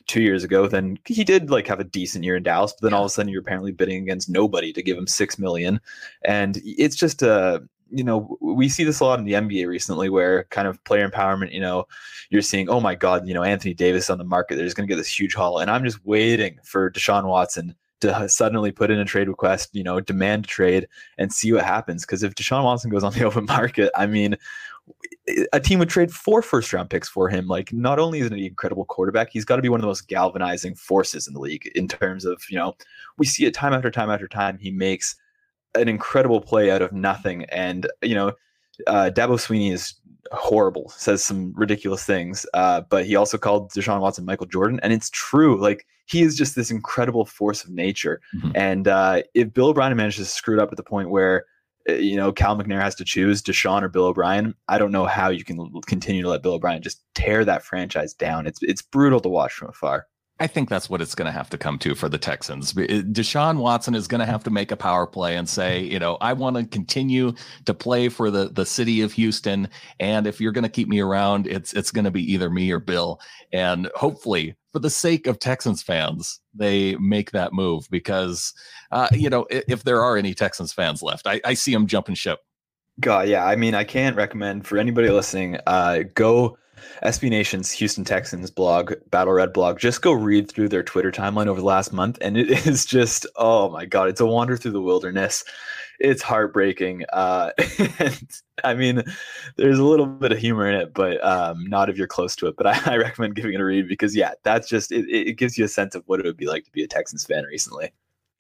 two 0.08 0.22
years 0.22 0.44
ago. 0.44 0.68
Then 0.68 0.98
he 1.06 1.24
did 1.24 1.50
like 1.50 1.68
have 1.68 1.80
a 1.80 1.86
decent 1.86 2.24
year 2.24 2.36
in 2.36 2.44
Dallas, 2.44 2.74
but 2.74 2.86
then 2.86 2.94
all 2.94 3.04
of 3.04 3.08
a 3.08 3.10
sudden 3.10 3.32
you're 3.32 3.42
apparently 3.42 3.72
bidding 3.72 4.02
against 4.02 4.30
nobody 4.30 4.74
to 4.74 4.84
give 4.84 4.98
him 4.98 5.08
six 5.08 5.38
million, 5.38 5.80
and 6.26 6.60
it's 6.64 6.96
just 6.96 7.22
a 7.22 7.64
you 7.92 8.04
know, 8.04 8.38
we 8.42 8.70
see 8.70 8.84
this 8.84 9.00
a 9.00 9.06
lot 9.06 9.20
in 9.20 9.26
the 9.26 9.34
NBA 9.34 9.68
recently 9.68 10.10
where 10.10 10.46
kind 10.46 10.68
of 10.68 10.84
player 10.84 11.08
empowerment, 11.08 11.52
you 11.52 11.60
know, 11.60 11.86
you're 12.30 12.42
seeing, 12.42 12.70
oh 12.70 12.80
my 12.80 12.96
God, 12.96 13.28
you 13.28 13.34
know, 13.34 13.44
Anthony 13.44 13.74
Davis 13.74 14.10
on 14.10 14.18
the 14.18 14.24
market, 14.24 14.56
they're 14.56 14.66
just 14.66 14.76
going 14.76 14.88
to 14.88 14.92
get 14.92 14.98
this 14.98 15.20
huge 15.20 15.34
haul. 15.34 15.60
And 15.60 15.70
I'm 15.70 15.84
just 15.84 16.04
waiting 16.06 16.58
for 16.64 16.90
Deshaun 16.92 17.26
Watson 17.26 17.76
to 18.02 18.28
suddenly 18.28 18.72
put 18.72 18.92
in 18.92 19.00
a 19.00 19.06
trade 19.06 19.28
request, 19.28 19.70
you 19.74 19.84
know, 19.84 20.00
demand 20.00 20.46
trade 20.46 20.88
and 21.18 21.32
see 21.32 21.54
what 21.54 21.64
happens. 21.64 22.04
Because 22.04 22.24
if 22.24 22.36
Deshaun 22.36 22.64
Watson 22.64 22.90
goes 22.90 23.04
on 23.04 23.14
the 23.14 23.24
open 23.26 23.46
market, 23.46 23.92
I 23.96 24.08
mean, 24.08 24.38
a 25.54 25.60
team 25.60 25.80
would 25.80 25.90
trade 25.90 26.12
four 26.12 26.42
first 26.42 26.74
round 26.74 26.90
picks 26.90 27.08
for 27.08 27.30
him. 27.30 27.48
Like, 27.48 27.72
not 27.72 28.00
only 28.00 28.20
is 28.20 28.30
he 28.30 28.34
an 28.34 28.40
incredible 28.40 28.86
quarterback, 28.86 29.30
he's 29.32 29.46
got 29.46 29.58
to 29.58 29.62
be 29.62 29.70
one 29.70 29.80
of 29.80 29.82
the 29.82 29.88
most 29.88 30.08
galvanizing 30.08 30.76
forces 30.76 31.28
in 31.28 31.34
the 31.34 31.40
league 31.40 31.70
in 31.76 31.88
terms 31.88 32.26
of, 32.26 32.42
you 32.50 32.58
know, 32.58 32.76
we 33.18 33.26
see 33.26 33.46
it 33.46 33.54
time 33.54 33.74
after 33.74 33.92
time 33.92 34.10
after 34.10 34.28
time. 34.28 34.58
He 34.58 34.72
makes 34.72 35.16
an 35.76 35.88
incredible 35.88 36.42
play 36.42 36.72
out 36.72 36.82
of 36.82 36.92
nothing. 36.92 37.46
And, 37.46 37.88
you 38.02 38.16
know, 38.16 38.34
uh, 38.88 39.12
Dabo 39.14 39.38
Swinney 39.38 39.72
is 39.72 39.96
horrible, 40.32 40.90
says 40.90 41.24
some 41.24 41.54
ridiculous 41.56 42.04
things, 42.04 42.46
uh, 42.54 42.82
but 42.90 43.06
he 43.06 43.16
also 43.16 43.38
called 43.38 43.72
Deshaun 43.72 44.00
Watson 44.00 44.26
Michael 44.26 44.48
Jordan. 44.48 44.80
And 44.84 44.94
it's 44.94 45.10
true. 45.10 45.60
Like, 45.60 45.86
he 46.06 46.24
is 46.24 46.36
just 46.36 46.56
this 46.56 46.72
incredible 46.72 47.26
force 47.26 47.64
of 47.64 47.70
nature. 47.70 48.20
Mm-hmm. 48.36 48.52
And 48.56 48.88
uh, 48.88 49.22
if 49.34 49.54
Bill 49.54 49.68
O'Brien 49.68 49.96
manages 49.96 50.28
to 50.28 50.36
screw 50.36 50.58
it 50.58 50.62
up 50.62 50.70
at 50.72 50.78
the 50.78 50.84
point 50.84 51.10
where, 51.10 51.46
uh, 51.90 51.94
you 51.94 52.18
know, 52.18 52.34
Cal 52.34 52.58
McNair 52.58 52.82
has 52.82 52.96
to 52.96 53.06
choose 53.06 53.42
Deshaun 53.42 53.82
or 53.82 53.88
Bill 53.88 54.06
O'Brien, 54.06 54.54
I 54.68 54.78
don't 54.78 54.92
know 54.92 55.06
how 55.06 55.30
you 55.30 55.46
can 55.46 55.72
continue 55.88 56.22
to 56.22 56.30
let 56.30 56.44
Bill 56.44 56.56
O'Brien 56.56 56.82
just 56.82 57.02
tear 57.16 57.46
that 57.46 57.64
franchise 57.64 58.14
down. 58.14 58.46
It's 58.46 58.60
it's 58.62 58.82
brutal 58.82 59.22
to 59.22 59.30
watch 59.30 59.54
from 59.54 59.70
afar. 59.70 60.08
I 60.42 60.48
think 60.48 60.70
that's 60.70 60.90
what 60.90 61.04
it's 61.04 61.14
going 61.14 61.28
to 61.28 61.32
have 61.32 61.52
to 61.52 61.58
come 61.60 61.78
to 61.80 61.94
for 61.94 62.10
the 62.10 62.18
Texans. 62.18 62.74
Deshaun 62.74 63.58
Watson 63.58 63.94
is 63.94 64.08
going 64.08 64.22
to 64.22 64.26
have 64.26 64.44
to 64.46 64.50
make 64.50 64.72
a 64.72 64.76
power 64.76 65.06
play 65.06 65.38
and 65.38 65.48
say, 65.48 65.84
you 65.84 66.00
know, 66.00 66.18
I 66.20 66.34
want 66.34 66.56
to 66.56 66.66
continue 66.66 67.34
to 67.66 67.76
play 67.76 68.10
for 68.10 68.32
the 68.32 68.50
the 68.50 68.66
city 68.66 69.02
of 69.02 69.14
Houston, 69.14 69.70
and 70.00 70.26
if 70.26 70.42
you're 70.42 70.52
going 70.52 70.64
to 70.64 70.70
keep 70.70 70.88
me 70.88 71.00
around, 71.00 71.46
it's 71.46 71.74
it's 71.74 71.92
going 71.92 72.06
to 72.06 72.12
be 72.12 72.24
either 72.34 72.50
me 72.50 72.72
or 72.72 72.80
Bill. 72.80 73.22
And 73.54 73.88
hopefully, 73.94 74.56
for 74.74 74.80
the 74.80 74.90
sake 74.90 75.28
of 75.28 75.38
Texans 75.38 75.84
fans, 75.84 76.40
they 76.56 76.96
make 76.96 77.30
that 77.32 77.54
move 77.54 77.88
because, 77.92 78.52
uh, 78.92 79.10
you 79.12 79.30
know, 79.30 79.46
if, 79.52 79.64
if 79.68 79.84
there 79.84 80.02
are 80.02 80.18
any 80.18 80.34
Texans 80.34 80.74
fans 80.74 81.04
left, 81.04 81.28
I, 81.28 81.40
I 81.46 81.54
see 81.54 81.72
them 81.72 81.86
jumping 81.86 82.16
ship. 82.16 82.40
God, 83.00 83.28
yeah. 83.28 83.46
I 83.46 83.56
mean, 83.56 83.74
I 83.74 83.84
can't 83.84 84.16
recommend 84.16 84.68
for 84.68 84.78
anybody 84.78 85.10
listening. 85.10 85.58
Uh, 85.66 86.04
go 86.14 86.58
SB 87.04 87.30
Nation's 87.30 87.72
Houston 87.72 88.04
Texans 88.04 88.52
blog, 88.52 88.94
Battle 89.10 89.34
Red 89.34 89.54
blog, 89.54 89.80
just 89.80 90.02
go 90.02 90.12
read 90.12 90.50
through 90.50 90.70
their 90.70 90.84
Twitter 90.84 91.12
timeline 91.12 91.48
over 91.48 91.60
the 91.60 91.66
last 91.66 91.94
month, 91.94 92.18
and 92.22 92.38
it 92.38 92.50
is 92.68 92.86
just, 92.86 93.26
oh 93.36 93.70
my 93.70 93.86
god, 93.86 94.10
it's 94.10 94.22
a 94.22 94.26
wander 94.26 94.58
through 94.58 94.72
the 94.72 94.82
wilderness. 94.82 95.44
It's 96.00 96.22
heartbreaking. 96.22 97.06
Uh, 97.14 97.52
and 98.00 98.28
I 98.64 98.74
mean, 98.74 99.04
there's 99.58 99.78
a 99.78 99.84
little 99.84 100.08
bit 100.08 100.32
of 100.32 100.40
humor 100.40 100.68
in 100.68 100.76
it, 100.76 100.94
but 100.94 101.24
um, 101.24 101.64
not 101.66 101.90
if 101.90 101.98
you're 101.98 102.08
close 102.08 102.36
to 102.38 102.48
it. 102.48 102.56
But 102.58 102.68
I, 102.88 102.94
I 102.94 102.98
recommend 102.98 103.36
giving 103.36 103.54
it 103.54 103.62
a 103.62 103.66
read 103.66 103.88
because, 103.88 104.16
yeah, 104.16 104.32
that's 104.44 104.68
just 104.68 104.92
it, 104.92 105.06
it 105.10 105.38
gives 105.38 105.58
you 105.58 105.66
a 105.66 105.68
sense 105.68 105.94
of 105.94 106.04
what 106.08 106.20
it 106.20 106.26
would 106.26 106.38
be 106.38 106.48
like 106.48 106.66
to 106.66 106.72
be 106.72 106.84
a 106.84 106.88
Texans 106.88 107.26
fan 107.26 107.44
recently. 107.44 107.92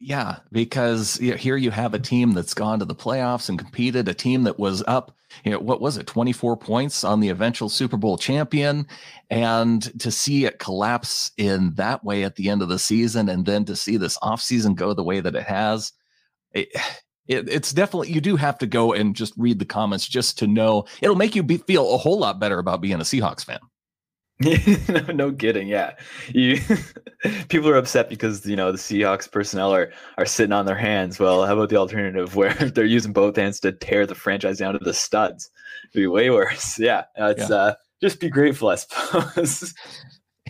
Yeah, 0.04 0.38
because 0.52 1.18
here 1.18 1.58
you 1.58 1.70
have 1.70 1.94
a 1.94 2.00
team 2.00 2.32
that's 2.32 2.56
gone 2.56 2.80
to 2.80 2.86
the 2.86 2.96
playoffs 2.96 3.50
and 3.50 3.60
competed, 3.60 4.08
a 4.08 4.16
team 4.16 4.42
that 4.46 4.58
was 4.58 4.84
up, 4.88 5.16
you 5.46 5.52
know, 5.52 5.60
what 5.60 5.80
was 5.80 5.96
it, 5.96 6.08
24 6.08 6.58
points 6.58 7.04
on 7.04 7.20
the 7.20 7.30
eventual 7.30 7.70
Super 7.70 7.98
Bowl 7.98 8.18
champion. 8.18 8.88
And 9.30 9.84
to 10.02 10.10
see 10.10 10.46
it 10.46 10.58
collapse 10.58 11.30
in 11.38 11.76
that 11.76 12.04
way 12.04 12.24
at 12.24 12.36
the 12.36 12.50
end 12.50 12.64
of 12.64 12.70
the 12.70 12.80
season, 12.80 13.30
and 13.30 13.46
then 13.46 13.64
to 13.66 13.76
see 13.76 13.96
this 13.96 14.18
offseason 14.18 14.74
go 14.74 14.96
the 14.96 15.04
way 15.04 15.20
that 15.20 15.36
it 15.36 15.44
has, 15.44 15.92
it, 16.52 16.70
it, 17.28 17.48
it's 17.48 17.72
definitely, 17.72 18.12
you 18.12 18.22
do 18.22 18.36
have 18.38 18.58
to 18.58 18.66
go 18.66 18.94
and 18.94 19.16
just 19.16 19.36
read 19.38 19.60
the 19.60 19.66
comments 19.66 20.08
just 20.08 20.36
to 20.40 20.48
know. 20.48 20.86
It'll 21.04 21.16
make 21.16 21.36
you 21.36 21.44
be, 21.44 21.58
feel 21.58 21.94
a 21.94 22.00
whole 22.00 22.18
lot 22.18 22.40
better 22.40 22.58
about 22.58 22.82
being 22.82 22.96
a 22.96 23.00
Seahawks 23.00 23.46
fan. 23.46 23.60
no, 24.90 25.14
no 25.14 25.32
kidding. 25.32 25.68
Yeah, 25.68 25.96
you 26.30 26.60
people 27.50 27.70
are 27.70 27.76
upset 27.76 28.10
because 28.10 28.46
you 28.46 28.56
know 28.56 28.72
the 28.72 28.78
Seahawks 28.78 29.32
personnel 29.32 29.74
are 29.74 29.92
are 30.18 30.26
sitting 30.26 30.54
on 30.54 30.66
their 30.66 30.76
hands. 30.76 31.20
Well, 31.20 31.46
how 31.46 31.54
about 31.54 31.70
the 31.70 31.78
alternative 31.78 32.36
where 32.38 32.54
they're 32.54 32.86
using 32.86 33.14
both 33.14 33.36
hands 33.36 33.60
to 33.62 33.72
tear 33.72 34.06
the 34.06 34.16
franchise 34.16 34.60
down 34.60 34.74
to 34.74 34.80
the 34.80 34.94
studs? 34.94 35.50
It'd 35.86 36.02
be 36.02 36.08
way 36.08 36.30
worse. 36.30 36.80
Yeah, 36.80 37.04
it's 37.16 37.50
yeah. 37.50 37.56
uh, 37.56 37.74
just 38.02 38.20
be 38.20 38.30
grateful, 38.30 38.70
I 38.70 38.76
suppose. 38.76 39.74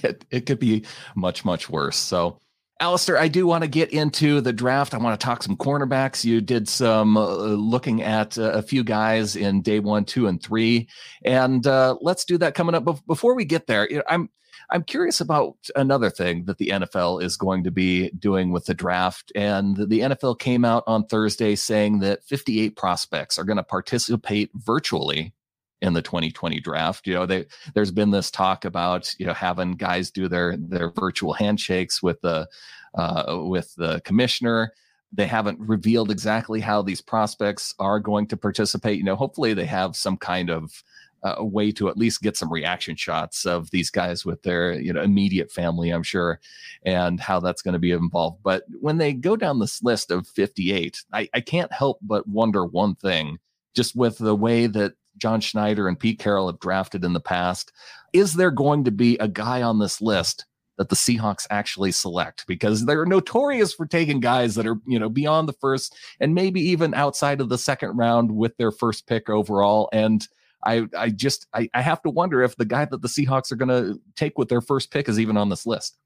it 0.03 0.25
it 0.31 0.45
could 0.45 0.59
be 0.59 0.85
much 1.15 1.43
much 1.45 1.69
worse. 1.69 1.97
So 1.97 2.39
Alistair, 2.81 3.15
I 3.19 3.27
do 3.27 3.45
want 3.45 3.63
to 3.63 3.67
get 3.67 3.91
into 3.91 4.41
the 4.41 4.51
draft. 4.51 4.95
I 4.95 4.97
want 4.97 5.17
to 5.17 5.23
talk 5.23 5.43
some 5.43 5.55
cornerbacks. 5.55 6.25
You 6.25 6.41
did 6.41 6.67
some 6.67 7.15
uh, 7.15 7.27
looking 7.27 8.01
at 8.01 8.39
uh, 8.39 8.53
a 8.53 8.63
few 8.63 8.83
guys 8.83 9.35
in 9.35 9.61
day 9.61 9.79
one, 9.79 10.03
two, 10.03 10.25
and 10.25 10.41
three, 10.41 10.89
and 11.23 11.65
uh, 11.67 11.95
let's 12.01 12.25
do 12.25 12.39
that 12.39 12.55
coming 12.55 12.73
up. 12.73 12.83
But 12.83 13.05
before 13.05 13.35
we 13.35 13.45
get 13.45 13.67
there, 13.67 13.87
I'm 14.09 14.29
I'm 14.71 14.83
curious 14.83 15.21
about 15.21 15.57
another 15.75 16.09
thing 16.09 16.45
that 16.45 16.57
the 16.57 16.69
NFL 16.69 17.21
is 17.21 17.37
going 17.37 17.65
to 17.65 17.71
be 17.71 18.09
doing 18.11 18.51
with 18.51 18.65
the 18.65 18.73
draft. 18.73 19.31
And 19.35 19.77
the 19.77 19.99
NFL 19.99 20.39
came 20.39 20.65
out 20.65 20.83
on 20.87 21.05
Thursday 21.05 21.55
saying 21.55 21.99
that 21.99 22.23
58 22.23 22.75
prospects 22.75 23.37
are 23.37 23.43
going 23.43 23.57
to 23.57 23.63
participate 23.63 24.49
virtually 24.55 25.33
in 25.81 25.93
the 25.93 26.01
2020 26.01 26.59
draft. 26.59 27.07
You 27.07 27.15
know, 27.15 27.25
they, 27.25 27.45
there's 27.73 27.91
been 27.91 28.11
this 28.11 28.31
talk 28.31 28.65
about 28.65 29.13
you 29.17 29.25
know 29.25 29.33
having 29.33 29.73
guys 29.73 30.11
do 30.11 30.27
their 30.27 30.55
their 30.57 30.91
virtual 30.91 31.33
handshakes 31.33 32.01
with 32.01 32.21
the 32.21 32.47
uh, 32.95 33.39
with 33.43 33.73
the 33.75 34.01
commissioner. 34.01 34.73
They 35.13 35.27
haven't 35.27 35.59
revealed 35.59 36.09
exactly 36.09 36.61
how 36.61 36.81
these 36.81 37.01
prospects 37.01 37.75
are 37.79 37.99
going 37.99 38.27
to 38.27 38.37
participate. 38.37 38.97
You 38.97 39.03
know, 39.03 39.15
hopefully 39.15 39.53
they 39.53 39.65
have 39.65 39.95
some 39.95 40.15
kind 40.17 40.49
of 40.49 40.83
uh, 41.23 41.43
way 41.43 41.71
to 41.71 41.89
at 41.89 41.97
least 41.97 42.21
get 42.21 42.37
some 42.37 42.51
reaction 42.51 42.95
shots 42.95 43.45
of 43.45 43.69
these 43.71 43.89
guys 43.89 44.25
with 44.25 44.41
their 44.43 44.73
you 44.73 44.91
know 44.91 45.01
immediate 45.01 45.51
family 45.51 45.91
i'm 45.91 46.01
sure 46.01 46.39
and 46.83 47.19
how 47.19 47.39
that's 47.39 47.61
going 47.61 47.73
to 47.73 47.79
be 47.79 47.91
involved 47.91 48.41
but 48.41 48.63
when 48.79 48.97
they 48.97 49.13
go 49.13 49.35
down 49.35 49.59
this 49.59 49.83
list 49.83 50.09
of 50.09 50.27
58 50.27 51.03
I, 51.13 51.29
I 51.31 51.41
can't 51.41 51.71
help 51.71 51.99
but 52.01 52.27
wonder 52.27 52.65
one 52.65 52.95
thing 52.95 53.37
just 53.75 53.95
with 53.95 54.17
the 54.17 54.35
way 54.35 54.67
that 54.67 54.93
John 55.17 55.41
Schneider 55.41 55.87
and 55.87 55.99
Pete 55.99 56.19
Carroll 56.19 56.47
have 56.47 56.59
drafted 56.59 57.03
in 57.03 57.13
the 57.13 57.19
past. 57.19 57.71
Is 58.13 58.33
there 58.33 58.51
going 58.51 58.83
to 58.85 58.91
be 58.91 59.17
a 59.17 59.27
guy 59.27 59.61
on 59.61 59.79
this 59.79 60.01
list 60.01 60.45
that 60.77 60.89
the 60.89 60.95
Seahawks 60.95 61.47
actually 61.49 61.91
select? 61.91 62.45
Because 62.47 62.85
they're 62.85 63.05
notorious 63.05 63.73
for 63.73 63.85
taking 63.85 64.19
guys 64.19 64.55
that 64.55 64.67
are, 64.67 64.77
you 64.85 64.99
know, 64.99 65.09
beyond 65.09 65.47
the 65.47 65.53
first 65.53 65.95
and 66.19 66.35
maybe 66.35 66.61
even 66.61 66.93
outside 66.93 67.41
of 67.41 67.49
the 67.49 67.57
second 67.57 67.97
round 67.97 68.31
with 68.35 68.55
their 68.57 68.71
first 68.71 69.07
pick 69.07 69.29
overall. 69.29 69.89
And 69.93 70.27
I, 70.65 70.87
I 70.97 71.09
just, 71.09 71.47
I, 71.53 71.69
I 71.73 71.81
have 71.81 72.01
to 72.03 72.09
wonder 72.09 72.41
if 72.41 72.55
the 72.55 72.65
guy 72.65 72.85
that 72.85 73.01
the 73.01 73.07
Seahawks 73.07 73.51
are 73.51 73.55
going 73.55 73.69
to 73.69 73.99
take 74.15 74.37
with 74.37 74.49
their 74.49 74.61
first 74.61 74.91
pick 74.91 75.09
is 75.09 75.19
even 75.19 75.37
on 75.37 75.49
this 75.49 75.65
list. 75.65 75.97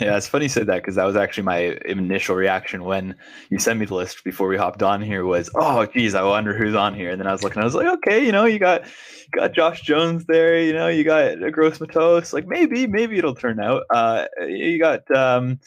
Yeah, 0.00 0.16
it's 0.16 0.26
funny 0.26 0.46
you 0.46 0.48
said 0.48 0.66
that 0.66 0.82
because 0.82 0.96
that 0.96 1.04
was 1.04 1.14
actually 1.14 1.44
my 1.44 1.78
initial 1.84 2.34
reaction 2.34 2.82
when 2.82 3.14
you 3.48 3.60
sent 3.60 3.78
me 3.78 3.86
the 3.86 3.94
list 3.94 4.24
before 4.24 4.48
we 4.48 4.56
hopped 4.56 4.82
on 4.82 5.00
here 5.00 5.24
was, 5.24 5.48
oh, 5.54 5.86
geez, 5.86 6.16
I 6.16 6.24
wonder 6.24 6.52
who's 6.52 6.74
on 6.74 6.96
here. 6.96 7.10
And 7.10 7.20
then 7.20 7.28
I 7.28 7.32
was 7.32 7.44
looking, 7.44 7.62
I 7.62 7.64
was 7.64 7.76
like, 7.76 7.86
okay, 7.86 8.24
you 8.24 8.32
know, 8.32 8.44
you 8.44 8.58
got 8.58 8.84
you 8.86 9.40
got 9.40 9.52
Josh 9.52 9.82
Jones 9.82 10.24
there, 10.26 10.58
you 10.60 10.72
know, 10.72 10.88
you 10.88 11.04
got 11.04 11.36
Gross 11.52 11.80
Matos, 11.80 12.32
like 12.32 12.48
maybe, 12.48 12.88
maybe 12.88 13.18
it'll 13.18 13.36
turn 13.36 13.60
out. 13.60 13.84
Uh, 13.88 14.24
you 14.48 14.80
got, 14.80 15.08
um, 15.16 15.60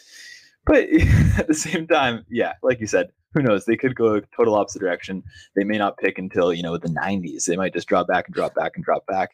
but 0.65 0.83
at 1.37 1.47
the 1.47 1.55
same 1.55 1.87
time, 1.87 2.25
yeah, 2.29 2.53
like 2.61 2.81
you 2.81 2.87
said, 2.87 3.07
who 3.33 3.41
knows? 3.41 3.63
They 3.63 3.77
could 3.77 3.95
go 3.95 4.19
total 4.35 4.55
opposite 4.55 4.79
direction. 4.79 5.23
They 5.55 5.63
may 5.63 5.77
not 5.77 5.97
pick 5.97 6.17
until 6.17 6.53
you 6.53 6.63
know 6.63 6.77
the 6.77 6.89
90s. 6.89 7.45
They 7.45 7.55
might 7.55 7.73
just 7.73 7.87
drop 7.87 8.07
back 8.07 8.25
and 8.27 8.35
drop 8.35 8.55
back 8.55 8.73
and 8.75 8.83
drop 8.83 9.05
back 9.05 9.31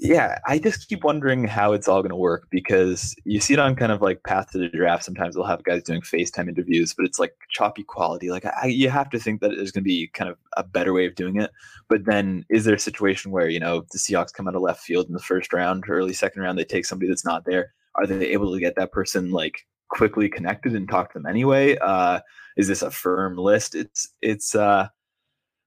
yeah, 0.00 0.38
I 0.46 0.60
just 0.60 0.88
keep 0.88 1.02
wondering 1.02 1.44
how 1.44 1.72
it's 1.72 1.88
all 1.88 2.02
going 2.02 2.10
to 2.10 2.16
work 2.16 2.46
because 2.50 3.16
you 3.24 3.40
see 3.40 3.54
it 3.54 3.58
on 3.58 3.74
kind 3.74 3.90
of 3.90 4.00
like 4.00 4.22
Path 4.22 4.52
to 4.52 4.58
the 4.58 4.68
Draft. 4.68 5.02
Sometimes 5.02 5.34
they'll 5.34 5.44
have 5.44 5.64
guys 5.64 5.82
doing 5.82 6.02
FaceTime 6.02 6.48
interviews, 6.48 6.94
but 6.94 7.04
it's 7.04 7.18
like 7.18 7.34
choppy 7.50 7.82
quality. 7.82 8.30
Like 8.30 8.44
I, 8.44 8.66
you 8.66 8.90
have 8.90 9.10
to 9.10 9.18
think 9.18 9.40
that 9.40 9.48
there's 9.48 9.72
going 9.72 9.82
to 9.82 9.88
be 9.88 10.06
kind 10.08 10.30
of 10.30 10.36
a 10.56 10.62
better 10.62 10.92
way 10.92 11.06
of 11.06 11.16
doing 11.16 11.40
it. 11.40 11.50
But 11.88 12.04
then, 12.04 12.44
is 12.48 12.64
there 12.64 12.76
a 12.76 12.78
situation 12.78 13.32
where 13.32 13.48
you 13.48 13.58
know 13.58 13.84
the 13.90 13.98
Seahawks 13.98 14.32
come 14.32 14.46
out 14.46 14.54
of 14.54 14.62
left 14.62 14.82
field 14.82 15.08
in 15.08 15.14
the 15.14 15.20
first 15.20 15.52
round, 15.52 15.84
early 15.88 16.12
second 16.12 16.42
round, 16.42 16.58
they 16.58 16.64
take 16.64 16.86
somebody 16.86 17.08
that's 17.08 17.24
not 17.24 17.44
there? 17.44 17.72
Are 17.96 18.06
they 18.06 18.28
able 18.28 18.52
to 18.52 18.60
get 18.60 18.76
that 18.76 18.92
person 18.92 19.32
like 19.32 19.66
quickly 19.88 20.28
connected 20.28 20.76
and 20.76 20.88
talk 20.88 21.12
to 21.12 21.18
them 21.18 21.26
anyway? 21.26 21.76
Uh, 21.78 22.20
is 22.56 22.68
this 22.68 22.82
a 22.82 22.90
firm 22.90 23.36
list? 23.36 23.74
It's 23.74 24.08
it's. 24.22 24.54
uh 24.54 24.88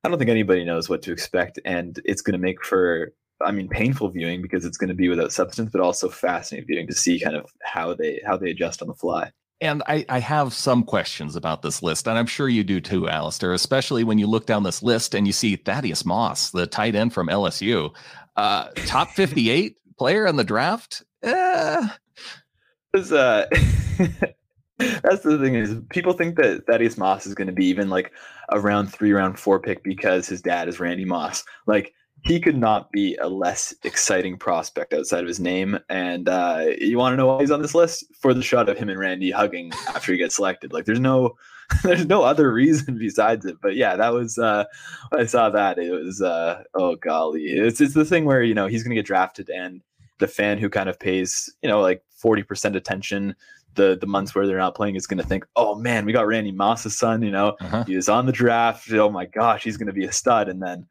I 0.04 0.10
don't 0.10 0.18
think 0.18 0.32
anybody 0.32 0.66
knows 0.66 0.90
what 0.90 1.04
to 1.04 1.12
expect, 1.12 1.60
and 1.64 2.00
it's 2.06 2.24
going 2.24 2.34
to 2.34 2.40
make 2.40 2.64
for 2.64 3.14
I 3.46 3.52
mean, 3.52 3.68
painful 3.68 4.10
viewing 4.10 4.42
because 4.42 4.66
it's 4.66 4.78
going 4.78 4.90
to 4.90 4.96
be 4.96 5.10
without 5.10 5.32
substance, 5.32 5.72
but 5.72 5.82
also 5.82 6.10
fascinating 6.10 6.68
viewing 6.68 6.88
to 6.88 6.94
see 6.94 7.20
kind 7.20 7.36
of 7.36 7.52
how 7.64 7.94
they 7.94 8.22
how 8.26 8.38
they 8.38 8.52
adjust 8.52 8.82
on 8.82 8.88
the 8.88 8.94
fly. 8.94 9.32
And 9.62 9.84
I, 9.86 10.04
I 10.10 10.20
have 10.20 10.54
some 10.54 10.84
questions 10.84 11.36
about 11.36 11.62
this 11.62 11.84
list, 11.84 12.08
and 12.08 12.18
I'm 12.18 12.26
sure 12.26 12.50
you 12.50 12.64
do 12.64 12.82
too, 12.82 13.08
Alistair, 13.08 13.54
especially 13.54 14.04
when 14.04 14.18
you 14.18 14.26
look 14.26 14.48
down 14.48 14.64
this 14.64 14.82
list 14.82 15.14
and 15.14 15.28
you 15.28 15.34
see 15.34 15.56
Thaddeus 15.56 16.04
Moss, 16.04 16.50
the 16.50 16.66
tight 16.66 16.96
end 16.96 17.14
from 17.14 17.28
LSU, 17.28 17.94
uh, 18.38 18.70
top 18.88 19.10
58 19.16 19.78
player 20.00 20.26
in 20.26 20.36
the 20.36 20.44
draft. 20.44 21.04
Eh. 21.22 21.88
Was, 22.92 23.12
uh, 23.12 23.46
that's 24.78 25.22
the 25.22 25.38
thing 25.40 25.54
is 25.54 25.76
people 25.92 26.14
think 26.14 26.38
that 26.38 26.66
Thaddeus 26.66 26.98
Moss 26.98 27.28
is 27.28 27.36
going 27.36 27.48
to 27.48 27.54
be 27.54 27.68
even 27.68 27.92
like 27.92 28.12
a 28.50 28.60
round 28.60 28.92
three, 28.92 29.12
round 29.12 29.38
four 29.38 29.60
pick 29.60 29.84
because 29.84 30.28
his 30.28 30.42
dad 30.42 30.70
is 30.70 30.80
Randy 30.80 31.06
Moss. 31.06 31.44
Like 31.68 31.94
he 32.24 32.40
could 32.40 32.58
not 32.58 32.92
be 32.92 33.16
a 33.16 33.28
less 33.28 33.74
exciting 33.84 34.38
prospect 34.38 34.94
outside 34.94 35.22
of 35.22 35.28
his 35.28 35.40
name. 35.40 35.80
And 35.90 36.30
uh, 36.30 36.66
you 36.80 36.98
want 36.98 37.14
to 37.14 37.18
know 37.18 37.28
why 37.28 37.40
he's 37.40 37.52
on 37.52 37.62
this 37.62 37.74
list 37.74 38.06
for 38.16 38.34
the 38.34 38.44
shot 38.44 38.70
of 38.70 38.78
him 38.78 38.90
and 38.90 39.00
Randy 39.00 39.32
hugging 39.32 39.72
after 39.88 40.12
he 40.12 40.18
gets 40.18 40.36
selected. 40.36 40.72
Like, 40.72 40.86
there's 40.86 41.00
no, 41.00 41.36
there's 41.84 42.06
no 42.06 42.24
other 42.24 42.52
reason 42.52 42.98
besides 42.98 43.46
it. 43.46 43.58
But 43.62 43.76
yeah, 43.76 43.96
that 43.96 44.14
was 44.14 44.38
uh, 44.38 44.66
I 45.12 45.26
saw 45.26 45.50
that. 45.50 45.80
It 45.80 45.92
was 45.92 46.22
uh, 46.22 46.64
oh 46.74 46.96
golly, 46.96 47.46
it's 47.46 47.82
it's 47.82 47.94
the 47.94 48.06
thing 48.06 48.26
where 48.26 48.44
you 48.44 48.54
know 48.54 48.68
he's 48.68 48.84
to 48.84 48.96
get 48.96 49.06
drafted, 49.06 49.50
and 49.50 49.82
the 50.20 50.28
fan 50.28 50.58
who 50.58 50.70
kind 50.70 50.90
of 50.90 51.00
pays 51.00 51.50
you 51.62 51.70
know 51.70 51.82
like 51.82 52.04
forty 52.10 52.44
percent 52.44 52.76
attention 52.76 53.36
the 53.76 53.98
the 54.00 54.08
months 54.08 54.36
where 54.36 54.46
they're 54.48 54.58
not 54.58 54.76
playing 54.76 54.96
is 54.96 55.08
going 55.08 55.18
to 55.18 55.28
think, 55.28 55.46
oh 55.56 55.76
man, 55.76 56.06
we 56.06 56.14
got 56.14 56.28
Randy 56.28 56.52
Moss's 56.52 56.98
son. 56.98 57.22
You 57.22 57.32
know, 57.32 57.56
uh-huh. 57.60 57.84
he 57.86 57.96
was 57.96 58.10
on 58.10 58.26
the 58.26 58.32
draft. 58.32 58.92
Oh 58.92 59.10
my 59.10 59.26
gosh, 59.26 59.64
he's 59.64 59.78
going 59.78 59.88
to 59.88 59.94
be 59.94 60.06
a 60.06 60.12
stud. 60.12 60.50
And 60.50 60.62
then 60.62 60.88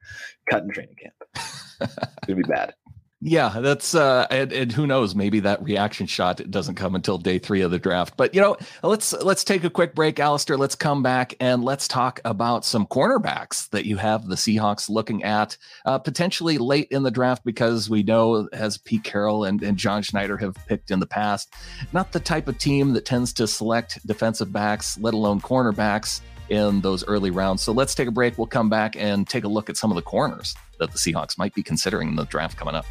cut 0.49 0.63
in 0.63 0.71
training 0.71 0.97
camp. 0.97 1.15
it's 1.35 2.27
going 2.27 2.37
to 2.37 2.37
be 2.37 2.43
bad. 2.43 2.75
Yeah, 3.23 3.61
that's 3.61 3.95
uh 3.95 4.27
and, 4.31 4.51
and, 4.51 4.73
who 4.73 4.87
knows, 4.87 5.15
maybe 5.15 5.41
that 5.41 5.63
reaction 5.63 6.07
shot 6.07 6.41
doesn't 6.51 6.77
come 6.77 6.95
until 6.95 7.19
day 7.19 7.39
three 7.39 7.61
of 7.61 7.71
the 7.71 7.79
draft. 7.79 8.17
But 8.17 8.35
you 8.35 8.41
know, 8.41 8.57
let's 8.83 9.13
let's 9.13 9.45
take 9.45 9.63
a 9.63 9.69
quick 9.69 9.95
break, 9.95 10.19
Alistair. 10.19 10.57
Let's 10.57 10.75
come 10.75 11.03
back 11.03 11.35
and 11.39 11.63
let's 11.63 11.87
talk 11.87 12.21
about 12.25 12.65
some 12.65 12.87
cornerbacks 12.87 13.69
that 13.71 13.85
you 13.85 13.99
have 13.99 14.27
the 14.27 14.37
Seahawks 14.37 14.89
looking 14.89 15.23
at 15.23 15.59
uh, 15.85 15.99
potentially 15.99 16.57
late 16.57 16.89
in 16.91 17.03
the 17.03 17.11
draft 17.11 17.45
because 17.45 17.91
we 17.91 18.03
know 18.03 18.49
as 18.55 18.79
Pete 18.79 19.05
Carroll 19.05 19.45
and, 19.45 19.63
and 19.63 19.77
John 19.77 20.01
Schneider 20.03 20.39
have 20.39 20.57
picked 20.67 20.91
in 20.91 20.99
the 20.99 21.07
past, 21.07 21.53
not 21.93 22.13
the 22.13 22.21
type 22.21 22.49
of 22.49 22.57
team 22.57 22.95
that 22.95 23.05
tends 23.05 23.35
to 23.35 23.47
select 23.47 24.05
defensive 24.07 24.51
backs, 24.51 24.97
let 24.99 25.13
alone 25.13 25.43
cornerbacks 25.43 26.23
in 26.51 26.81
those 26.81 27.05
early 27.07 27.31
rounds. 27.31 27.63
So 27.63 27.73
let's 27.73 27.95
take 27.95 28.09
a 28.09 28.13
break. 28.13 28.37
We'll 28.37 28.47
come 28.47 28.69
back 28.69 28.97
and 28.97 29.29
take 29.29 29.45
a 29.45 29.49
look 29.49 29.71
at 29.71 29.77
some 29.77 29.91
of 29.91 29.97
the 29.97 30.03
corners 30.03 30.55
that 30.79 30.93
the 30.93 30.99
Seahawks 30.99 31.39
might 31.39 31.55
be 31.55 31.63
considering 31.63 32.09
in 32.09 32.17
the 32.17 32.25
draft 32.25 32.57
coming 32.57 32.75
up. 32.75 32.87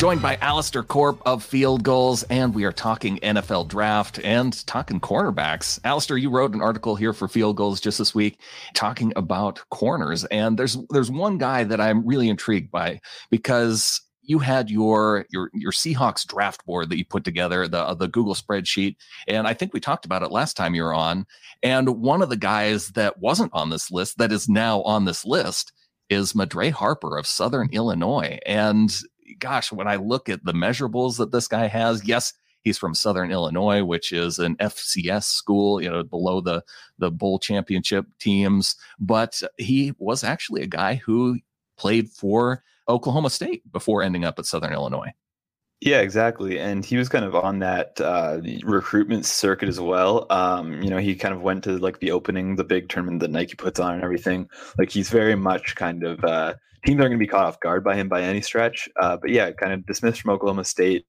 joined 0.00 0.22
by 0.22 0.34
Alistair 0.36 0.82
Corp 0.82 1.20
of 1.26 1.44
Field 1.44 1.82
Gulls, 1.82 2.22
and 2.30 2.54
we 2.54 2.64
are 2.64 2.72
talking 2.72 3.18
NFL 3.18 3.68
draft 3.68 4.18
and 4.24 4.66
talking 4.66 4.98
cornerbacks. 4.98 5.78
Alistair, 5.84 6.16
you 6.16 6.30
wrote 6.30 6.54
an 6.54 6.62
article 6.62 6.96
here 6.96 7.12
for 7.12 7.28
Field 7.28 7.58
Gulls 7.58 7.82
just 7.82 7.98
this 7.98 8.14
week 8.14 8.40
talking 8.72 9.12
about 9.14 9.60
corners, 9.68 10.24
and 10.24 10.58
there's 10.58 10.78
there's 10.88 11.10
one 11.10 11.36
guy 11.36 11.64
that 11.64 11.82
I'm 11.82 12.06
really 12.06 12.30
intrigued 12.30 12.70
by 12.70 13.02
because 13.30 14.00
you 14.30 14.38
had 14.38 14.70
your 14.70 15.26
your 15.30 15.50
your 15.52 15.72
Seahawks 15.72 16.24
draft 16.24 16.64
board 16.64 16.88
that 16.88 16.98
you 16.98 17.04
put 17.04 17.24
together, 17.24 17.66
the 17.66 17.80
uh, 17.80 17.94
the 17.94 18.06
Google 18.06 18.36
spreadsheet, 18.36 18.94
and 19.26 19.48
I 19.48 19.54
think 19.54 19.74
we 19.74 19.80
talked 19.80 20.04
about 20.04 20.22
it 20.22 20.30
last 20.30 20.56
time 20.56 20.76
you 20.76 20.84
were 20.84 20.94
on. 20.94 21.26
And 21.64 22.00
one 22.00 22.22
of 22.22 22.28
the 22.28 22.36
guys 22.36 22.90
that 22.90 23.18
wasn't 23.18 23.52
on 23.52 23.70
this 23.70 23.90
list 23.90 24.18
that 24.18 24.30
is 24.30 24.48
now 24.48 24.82
on 24.82 25.04
this 25.04 25.24
list 25.24 25.72
is 26.10 26.36
Madre 26.36 26.70
Harper 26.70 27.18
of 27.18 27.26
Southern 27.26 27.70
Illinois. 27.72 28.38
And 28.46 28.96
gosh, 29.40 29.72
when 29.72 29.88
I 29.88 29.96
look 29.96 30.28
at 30.28 30.44
the 30.44 30.52
measurables 30.52 31.16
that 31.16 31.32
this 31.32 31.48
guy 31.48 31.66
has, 31.66 32.04
yes, 32.04 32.32
he's 32.62 32.78
from 32.78 32.94
Southern 32.94 33.32
Illinois, 33.32 33.82
which 33.82 34.12
is 34.12 34.38
an 34.38 34.54
FCS 34.58 35.24
school, 35.24 35.82
you 35.82 35.90
know, 35.90 36.04
below 36.04 36.40
the 36.40 36.62
the 36.98 37.10
bowl 37.10 37.40
championship 37.40 38.06
teams, 38.20 38.76
but 39.00 39.42
he 39.58 39.92
was 39.98 40.22
actually 40.22 40.62
a 40.62 40.68
guy 40.68 40.94
who 40.94 41.40
played 41.76 42.08
for 42.10 42.62
Oklahoma 42.90 43.30
State 43.30 43.62
before 43.72 44.02
ending 44.02 44.24
up 44.24 44.38
at 44.38 44.46
Southern 44.46 44.72
Illinois. 44.72 45.12
Yeah, 45.80 46.00
exactly. 46.00 46.58
And 46.58 46.84
he 46.84 46.98
was 46.98 47.08
kind 47.08 47.24
of 47.24 47.34
on 47.34 47.60
that 47.60 47.98
uh, 48.02 48.40
recruitment 48.64 49.24
circuit 49.24 49.68
as 49.68 49.80
well. 49.80 50.26
Um, 50.28 50.82
you 50.82 50.90
know, 50.90 50.98
he 50.98 51.14
kind 51.14 51.34
of 51.34 51.40
went 51.40 51.64
to 51.64 51.78
like 51.78 52.00
the 52.00 52.10
opening, 52.10 52.56
the 52.56 52.64
big 52.64 52.90
tournament 52.90 53.20
that 53.20 53.30
Nike 53.30 53.54
puts 53.54 53.80
on 53.80 53.94
and 53.94 54.04
everything. 54.04 54.46
Like 54.76 54.90
he's 54.90 55.08
very 55.08 55.36
much 55.36 55.76
kind 55.76 56.04
of 56.04 56.22
uh, 56.22 56.54
teams 56.84 57.00
aren't 57.00 57.10
going 57.10 57.12
to 57.12 57.18
be 57.18 57.26
caught 57.26 57.46
off 57.46 57.60
guard 57.60 57.82
by 57.82 57.94
him 57.94 58.10
by 58.10 58.20
any 58.20 58.42
stretch. 58.42 58.90
Uh, 59.00 59.16
but 59.16 59.30
yeah, 59.30 59.50
kind 59.52 59.72
of 59.72 59.86
dismissed 59.86 60.20
from 60.20 60.32
Oklahoma 60.32 60.64
State, 60.64 61.06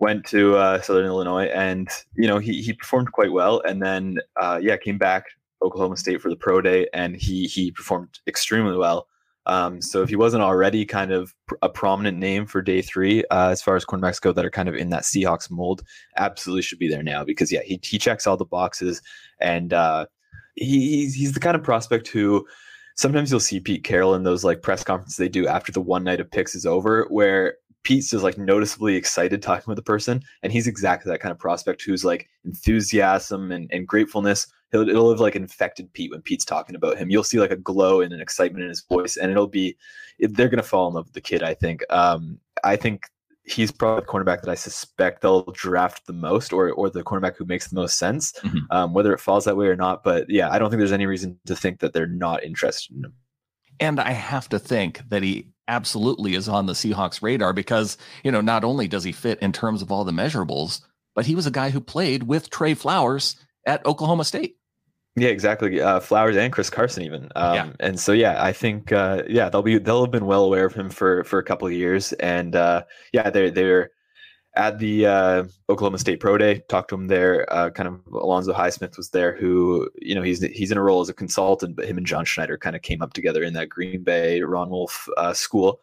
went 0.00 0.26
to 0.26 0.56
uh, 0.56 0.82
Southern 0.82 1.06
Illinois, 1.06 1.46
and 1.46 1.88
you 2.14 2.26
know 2.26 2.38
he 2.38 2.60
he 2.60 2.74
performed 2.74 3.10
quite 3.12 3.32
well. 3.32 3.62
And 3.66 3.82
then 3.82 4.18
uh, 4.38 4.60
yeah, 4.62 4.76
came 4.76 4.98
back 4.98 5.24
Oklahoma 5.62 5.96
State 5.96 6.20
for 6.20 6.28
the 6.28 6.36
pro 6.36 6.60
day, 6.60 6.88
and 6.92 7.16
he 7.16 7.46
he 7.46 7.70
performed 7.70 8.20
extremely 8.26 8.76
well. 8.76 9.06
Um, 9.46 9.82
so 9.82 10.02
if 10.02 10.08
he 10.08 10.16
wasn't 10.16 10.42
already 10.42 10.84
kind 10.84 11.12
of 11.12 11.34
a 11.62 11.68
prominent 11.68 12.18
name 12.18 12.46
for 12.46 12.62
day 12.62 12.80
three, 12.82 13.24
uh, 13.30 13.50
as 13.50 13.62
far 13.62 13.76
as 13.76 13.84
cornerbacks 13.84 14.20
go, 14.20 14.32
that 14.32 14.44
are 14.44 14.50
kind 14.50 14.68
of 14.68 14.74
in 14.74 14.90
that 14.90 15.02
Seahawks 15.02 15.50
mold, 15.50 15.82
absolutely 16.16 16.62
should 16.62 16.78
be 16.78 16.88
there 16.88 17.02
now 17.02 17.24
because 17.24 17.52
yeah, 17.52 17.62
he 17.62 17.78
he 17.82 17.98
checks 17.98 18.26
all 18.26 18.36
the 18.36 18.44
boxes, 18.44 19.02
and 19.40 19.72
uh, 19.72 20.06
he, 20.54 20.96
he's 20.96 21.14
he's 21.14 21.32
the 21.32 21.40
kind 21.40 21.56
of 21.56 21.62
prospect 21.62 22.08
who 22.08 22.46
sometimes 22.96 23.30
you'll 23.30 23.40
see 23.40 23.60
Pete 23.60 23.84
Carroll 23.84 24.14
in 24.14 24.22
those 24.22 24.44
like 24.44 24.62
press 24.62 24.84
conferences 24.84 25.16
they 25.16 25.28
do 25.28 25.46
after 25.46 25.72
the 25.72 25.80
one 25.80 26.04
night 26.04 26.20
of 26.20 26.30
picks 26.30 26.54
is 26.54 26.64
over, 26.66 27.06
where 27.10 27.56
Pete's 27.82 28.10
just 28.10 28.24
like 28.24 28.38
noticeably 28.38 28.96
excited 28.96 29.42
talking 29.42 29.64
with 29.66 29.76
the 29.76 29.82
person, 29.82 30.22
and 30.42 30.52
he's 30.52 30.66
exactly 30.66 31.10
that 31.10 31.20
kind 31.20 31.32
of 31.32 31.38
prospect 31.38 31.82
who's 31.82 32.04
like 32.04 32.28
enthusiasm 32.44 33.52
and, 33.52 33.70
and 33.72 33.86
gratefulness. 33.86 34.46
He'll, 34.74 34.88
it'll 34.88 35.10
have 35.10 35.20
like 35.20 35.36
infected 35.36 35.92
Pete 35.92 36.10
when 36.10 36.20
Pete's 36.20 36.44
talking 36.44 36.74
about 36.74 36.98
him. 36.98 37.08
You'll 37.08 37.22
see 37.22 37.38
like 37.38 37.52
a 37.52 37.56
glow 37.56 38.00
and 38.00 38.12
an 38.12 38.20
excitement 38.20 38.64
in 38.64 38.68
his 38.68 38.82
voice, 38.82 39.16
and 39.16 39.30
it'll 39.30 39.46
be 39.46 39.76
they're 40.18 40.48
gonna 40.48 40.64
fall 40.64 40.88
in 40.88 40.94
love 40.94 41.06
with 41.06 41.14
the 41.14 41.20
kid. 41.20 41.44
I 41.44 41.54
think. 41.54 41.82
Um, 41.90 42.40
I 42.64 42.74
think 42.74 43.06
he's 43.44 43.70
probably 43.70 44.00
the 44.00 44.06
cornerback 44.06 44.40
that 44.40 44.50
I 44.50 44.56
suspect 44.56 45.20
they'll 45.20 45.44
draft 45.52 46.06
the 46.06 46.12
most, 46.12 46.52
or 46.52 46.72
or 46.72 46.90
the 46.90 47.04
cornerback 47.04 47.36
who 47.36 47.44
makes 47.44 47.68
the 47.68 47.76
most 47.76 47.98
sense. 47.98 48.32
Mm-hmm. 48.40 48.58
Um, 48.70 48.92
whether 48.94 49.12
it 49.12 49.20
falls 49.20 49.44
that 49.44 49.56
way 49.56 49.66
or 49.66 49.76
not, 49.76 50.02
but 50.02 50.28
yeah, 50.28 50.50
I 50.50 50.58
don't 50.58 50.70
think 50.70 50.78
there's 50.78 50.90
any 50.90 51.06
reason 51.06 51.38
to 51.46 51.54
think 51.54 51.78
that 51.78 51.92
they're 51.92 52.06
not 52.06 52.42
interested 52.42 52.96
in 52.96 53.04
him. 53.04 53.14
And 53.78 54.00
I 54.00 54.10
have 54.10 54.48
to 54.48 54.58
think 54.58 55.02
that 55.08 55.22
he 55.22 55.50
absolutely 55.68 56.34
is 56.34 56.48
on 56.48 56.66
the 56.66 56.72
Seahawks 56.72 57.22
radar 57.22 57.52
because 57.52 57.96
you 58.24 58.32
know 58.32 58.40
not 58.40 58.64
only 58.64 58.88
does 58.88 59.04
he 59.04 59.12
fit 59.12 59.38
in 59.40 59.52
terms 59.52 59.82
of 59.82 59.92
all 59.92 60.04
the 60.04 60.10
measurables, 60.10 60.80
but 61.14 61.26
he 61.26 61.36
was 61.36 61.46
a 61.46 61.52
guy 61.52 61.70
who 61.70 61.80
played 61.80 62.24
with 62.24 62.50
Tre 62.50 62.74
Flowers 62.74 63.36
at 63.66 63.84
Oklahoma 63.86 64.24
State. 64.24 64.56
Yeah, 65.16 65.28
exactly. 65.28 65.80
Uh, 65.80 66.00
Flowers 66.00 66.36
and 66.36 66.52
Chris 66.52 66.70
Carson 66.70 67.04
even. 67.04 67.28
Um, 67.36 67.54
yeah. 67.54 67.68
And 67.80 68.00
so 68.00 68.12
yeah, 68.12 68.42
I 68.42 68.52
think 68.52 68.90
uh, 68.90 69.22
yeah 69.28 69.48
they'll 69.48 69.62
be 69.62 69.78
they'll 69.78 70.02
have 70.02 70.10
been 70.10 70.26
well 70.26 70.44
aware 70.44 70.66
of 70.66 70.74
him 70.74 70.90
for 70.90 71.22
for 71.24 71.38
a 71.38 71.44
couple 71.44 71.68
of 71.68 71.72
years, 71.72 72.12
and 72.14 72.56
uh, 72.56 72.84
yeah 73.12 73.30
they're 73.30 73.50
they're 73.50 73.90
at 74.56 74.78
the 74.78 75.06
uh, 75.06 75.44
Oklahoma 75.68 75.98
State 75.98 76.20
Pro 76.20 76.38
Day. 76.38 76.62
Talked 76.68 76.88
to 76.90 76.96
him 76.96 77.06
there. 77.06 77.52
Uh, 77.52 77.70
kind 77.70 77.88
of 77.88 78.00
Alonzo 78.12 78.52
Highsmith 78.52 78.96
was 78.96 79.10
there, 79.10 79.36
who 79.36 79.88
you 80.00 80.16
know 80.16 80.22
he's 80.22 80.42
he's 80.42 80.72
in 80.72 80.78
a 80.78 80.82
role 80.82 81.00
as 81.00 81.08
a 81.08 81.14
consultant, 81.14 81.76
but 81.76 81.86
him 81.86 81.96
and 81.96 82.06
John 82.06 82.24
Schneider 82.24 82.58
kind 82.58 82.74
of 82.74 82.82
came 82.82 83.00
up 83.00 83.12
together 83.12 83.44
in 83.44 83.54
that 83.54 83.68
Green 83.68 84.02
Bay 84.02 84.42
Ron 84.42 84.70
Wolf 84.70 85.08
uh, 85.16 85.32
school, 85.32 85.80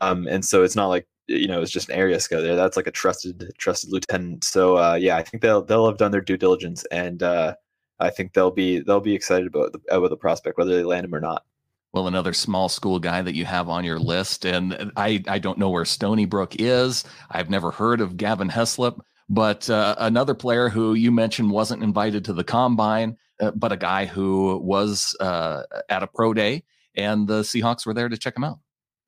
um, 0.00 0.26
and 0.26 0.42
so 0.44 0.62
it's 0.62 0.76
not 0.76 0.88
like 0.88 1.06
you 1.26 1.48
know 1.48 1.60
it's 1.60 1.70
just 1.70 1.90
an 1.90 1.96
area 1.96 2.18
scout 2.18 2.42
there. 2.42 2.56
That's 2.56 2.78
like 2.78 2.86
a 2.86 2.92
trusted 2.92 3.52
trusted 3.58 3.92
lieutenant. 3.92 4.44
So 4.44 4.78
uh, 4.78 4.94
yeah, 4.94 5.16
I 5.16 5.22
think 5.22 5.42
they'll 5.42 5.62
they'll 5.62 5.86
have 5.86 5.98
done 5.98 6.12
their 6.12 6.20
due 6.22 6.36
diligence 6.38 6.84
and 6.90 7.22
uh, 7.22 7.56
I 8.00 8.10
think 8.10 8.32
they'll 8.32 8.50
be 8.50 8.80
they'll 8.80 9.00
be 9.00 9.14
excited 9.14 9.46
about 9.46 9.72
the, 9.72 9.80
about 9.94 10.10
the 10.10 10.16
prospect 10.16 10.58
whether 10.58 10.74
they 10.74 10.84
land 10.84 11.04
him 11.04 11.14
or 11.14 11.20
not. 11.20 11.44
Well, 11.92 12.06
another 12.06 12.32
small 12.32 12.68
school 12.68 13.00
guy 13.00 13.20
that 13.22 13.34
you 13.34 13.44
have 13.44 13.68
on 13.68 13.84
your 13.84 13.98
list, 13.98 14.44
and 14.44 14.92
I 14.96 15.22
I 15.26 15.38
don't 15.38 15.58
know 15.58 15.70
where 15.70 15.84
Stony 15.84 16.24
Brook 16.24 16.56
is. 16.58 17.04
I've 17.30 17.50
never 17.50 17.70
heard 17.70 18.00
of 18.00 18.16
Gavin 18.16 18.48
Heslop, 18.48 19.00
but 19.28 19.68
uh, 19.68 19.96
another 19.98 20.34
player 20.34 20.68
who 20.68 20.94
you 20.94 21.10
mentioned 21.10 21.50
wasn't 21.50 21.82
invited 21.82 22.24
to 22.26 22.32
the 22.32 22.44
combine, 22.44 23.16
uh, 23.40 23.50
but 23.52 23.72
a 23.72 23.76
guy 23.76 24.06
who 24.06 24.58
was 24.58 25.16
uh, 25.20 25.62
at 25.88 26.02
a 26.02 26.06
pro 26.06 26.32
day, 26.32 26.62
and 26.94 27.26
the 27.26 27.42
Seahawks 27.42 27.84
were 27.84 27.94
there 27.94 28.08
to 28.08 28.16
check 28.16 28.36
him 28.36 28.44
out. 28.44 28.60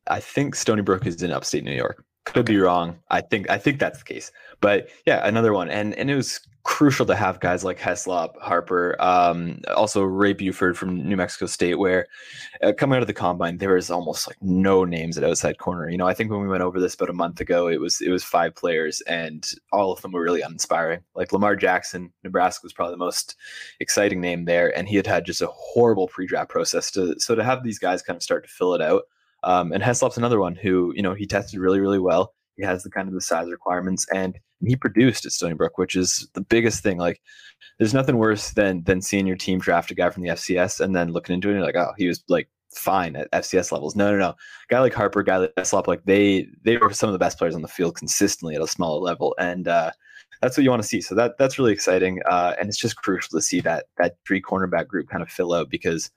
I 0.08 0.18
think 0.18 0.56
Stony 0.56 0.82
Brook 0.82 1.06
is 1.06 1.22
in 1.22 1.30
upstate 1.30 1.64
New 1.64 1.74
York. 1.74 2.04
Could 2.24 2.46
be 2.46 2.58
wrong. 2.58 2.98
I 3.10 3.20
think 3.20 3.48
I 3.50 3.58
think 3.58 3.78
that's 3.78 3.98
the 3.98 4.04
case. 4.04 4.32
But 4.60 4.88
yeah, 5.06 5.26
another 5.26 5.52
one, 5.52 5.68
and 5.70 5.94
and 5.94 6.10
it 6.10 6.16
was 6.16 6.40
crucial 6.64 7.04
to 7.06 7.14
have 7.14 7.40
guys 7.40 7.64
like 7.64 7.78
Heslop, 7.78 8.38
Harper, 8.40 8.94
um, 9.00 9.60
also 9.74 10.02
Ray 10.02 10.32
Buford 10.32 10.78
from 10.78 11.08
New 11.08 11.16
Mexico 11.16 11.46
State, 11.46 11.74
where 11.74 12.06
uh, 12.62 12.72
coming 12.76 12.96
out 12.96 13.02
of 13.02 13.06
the 13.06 13.14
combine, 13.14 13.58
there 13.58 13.74
was 13.74 13.90
almost 13.90 14.28
like 14.28 14.36
no 14.40 14.84
names 14.84 15.18
at 15.18 15.24
outside 15.24 15.58
corner. 15.58 15.88
You 15.88 15.98
know, 15.98 16.06
I 16.06 16.14
think 16.14 16.30
when 16.30 16.40
we 16.40 16.48
went 16.48 16.62
over 16.62 16.78
this 16.78 16.94
about 16.94 17.10
a 17.10 17.14
month 17.14 17.40
ago, 17.40 17.68
it 17.68 17.80
was 17.80 18.00
it 18.00 18.10
was 18.10 18.24
five 18.24 18.54
players, 18.54 19.00
and 19.02 19.48
all 19.72 19.92
of 19.92 20.00
them 20.02 20.12
were 20.12 20.22
really 20.22 20.42
uninspiring. 20.42 21.00
Like 21.14 21.32
Lamar 21.32 21.56
Jackson, 21.56 22.12
Nebraska 22.22 22.64
was 22.64 22.72
probably 22.72 22.94
the 22.94 22.98
most 22.98 23.36
exciting 23.80 24.20
name 24.20 24.44
there, 24.44 24.76
and 24.76 24.88
he 24.88 24.96
had 24.96 25.06
had 25.06 25.24
just 25.24 25.42
a 25.42 25.48
horrible 25.48 26.08
pre-draft 26.08 26.50
process. 26.50 26.90
To 26.92 27.18
so 27.18 27.34
to 27.34 27.44
have 27.44 27.62
these 27.62 27.78
guys 27.78 28.02
kind 28.02 28.16
of 28.16 28.22
start 28.22 28.44
to 28.44 28.50
fill 28.50 28.74
it 28.74 28.80
out 28.80 29.02
um, 29.44 29.72
and 29.72 29.82
Heslop's 29.82 30.16
another 30.16 30.38
one 30.38 30.54
who, 30.54 30.92
you 30.94 31.02
know, 31.02 31.14
he 31.14 31.26
tested 31.26 31.58
really, 31.58 31.80
really 31.80 31.98
well. 31.98 32.34
He 32.56 32.64
has 32.64 32.82
the 32.82 32.90
kind 32.90 33.08
of 33.08 33.14
the 33.14 33.20
size 33.20 33.50
requirements 33.50 34.06
and 34.12 34.38
he 34.64 34.76
produced 34.76 35.26
at 35.26 35.32
Stony 35.32 35.54
Brook, 35.54 35.78
which 35.78 35.96
is 35.96 36.28
the 36.34 36.40
biggest 36.40 36.82
thing. 36.82 36.98
Like 36.98 37.20
there's 37.78 37.94
nothing 37.94 38.16
worse 38.16 38.50
than 38.50 38.84
than 38.84 39.02
seeing 39.02 39.26
your 39.26 39.36
team 39.36 39.58
draft 39.58 39.90
a 39.90 39.94
guy 39.94 40.10
from 40.10 40.22
the 40.22 40.30
FCS 40.30 40.80
and 40.80 40.94
then 40.94 41.12
looking 41.12 41.34
into 41.34 41.48
it 41.48 41.52
and 41.52 41.58
you're 41.58 41.66
like, 41.66 41.76
oh, 41.76 41.92
he 41.96 42.06
was 42.06 42.22
like 42.28 42.48
fine 42.74 43.16
at 43.16 43.30
FCS 43.32 43.72
levels. 43.72 43.96
No, 43.96 44.10
no, 44.10 44.18
no. 44.18 44.34
Guy 44.68 44.80
like 44.80 44.94
Harper, 44.94 45.22
guy 45.22 45.38
like 45.38 45.54
Heslop, 45.56 45.86
like 45.86 46.04
they 46.04 46.46
they 46.62 46.76
were 46.76 46.92
some 46.92 47.08
of 47.08 47.12
the 47.12 47.18
best 47.18 47.38
players 47.38 47.54
on 47.54 47.62
the 47.62 47.68
field 47.68 47.96
consistently 47.96 48.54
at 48.54 48.62
a 48.62 48.66
smaller 48.66 49.00
level. 49.00 49.34
And 49.38 49.68
uh 49.68 49.90
that's 50.42 50.56
what 50.56 50.64
you 50.64 50.70
want 50.70 50.82
to 50.82 50.88
see. 50.88 51.00
So 51.00 51.14
that 51.14 51.38
that's 51.38 51.58
really 51.58 51.72
exciting. 51.72 52.20
Uh, 52.28 52.54
and 52.58 52.68
it's 52.68 52.78
just 52.78 52.96
crucial 52.96 53.38
to 53.38 53.42
see 53.42 53.60
that 53.60 53.86
that 53.98 54.16
three 54.26 54.42
cornerback 54.42 54.88
group 54.88 55.08
kind 55.08 55.22
of 55.22 55.30
fill 55.30 55.54
out 55.54 55.70
because 55.70 56.10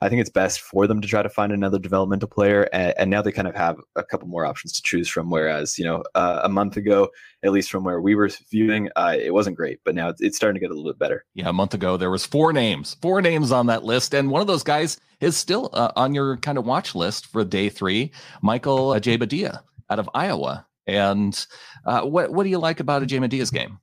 I 0.00 0.08
think 0.08 0.20
it's 0.20 0.30
best 0.30 0.60
for 0.60 0.86
them 0.86 1.00
to 1.00 1.08
try 1.08 1.22
to 1.22 1.28
find 1.28 1.52
another 1.52 1.78
developmental 1.78 2.28
player. 2.28 2.68
And, 2.72 2.94
and 2.98 3.10
now 3.10 3.22
they 3.22 3.32
kind 3.32 3.48
of 3.48 3.54
have 3.56 3.76
a 3.96 4.04
couple 4.04 4.28
more 4.28 4.46
options 4.46 4.72
to 4.72 4.82
choose 4.82 5.08
from. 5.08 5.30
Whereas, 5.30 5.78
you 5.78 5.84
know, 5.84 6.04
uh, 6.14 6.40
a 6.44 6.48
month 6.48 6.76
ago, 6.76 7.08
at 7.42 7.52
least 7.52 7.70
from 7.70 7.84
where 7.84 8.00
we 8.00 8.14
were 8.14 8.30
viewing, 8.50 8.88
uh, 8.96 9.16
it 9.18 9.32
wasn't 9.34 9.56
great, 9.56 9.80
but 9.84 9.94
now 9.94 10.08
it's, 10.08 10.20
it's 10.20 10.36
starting 10.36 10.54
to 10.54 10.60
get 10.60 10.70
a 10.70 10.74
little 10.74 10.90
bit 10.90 10.98
better. 10.98 11.24
Yeah, 11.34 11.48
a 11.48 11.52
month 11.52 11.74
ago 11.74 11.96
there 11.96 12.10
was 12.10 12.24
four 12.24 12.52
names, 12.52 12.96
four 13.02 13.20
names 13.20 13.52
on 13.52 13.66
that 13.66 13.84
list, 13.84 14.14
and 14.14 14.30
one 14.30 14.40
of 14.40 14.46
those 14.46 14.62
guys 14.62 14.98
is 15.20 15.36
still 15.36 15.70
uh, 15.72 15.92
on 15.96 16.14
your 16.14 16.36
kind 16.38 16.58
of 16.58 16.64
watch 16.64 16.94
list 16.94 17.26
for 17.26 17.44
day 17.44 17.68
three, 17.68 18.12
Michael 18.42 18.90
Ojemudia 18.90 19.60
out 19.90 19.98
of 19.98 20.08
Iowa. 20.14 20.66
And 20.86 21.46
uh, 21.84 22.02
what 22.02 22.32
what 22.32 22.44
do 22.44 22.50
you 22.50 22.58
like 22.58 22.80
about 22.80 23.02
Ojemudia's 23.02 23.50
game? 23.50 23.78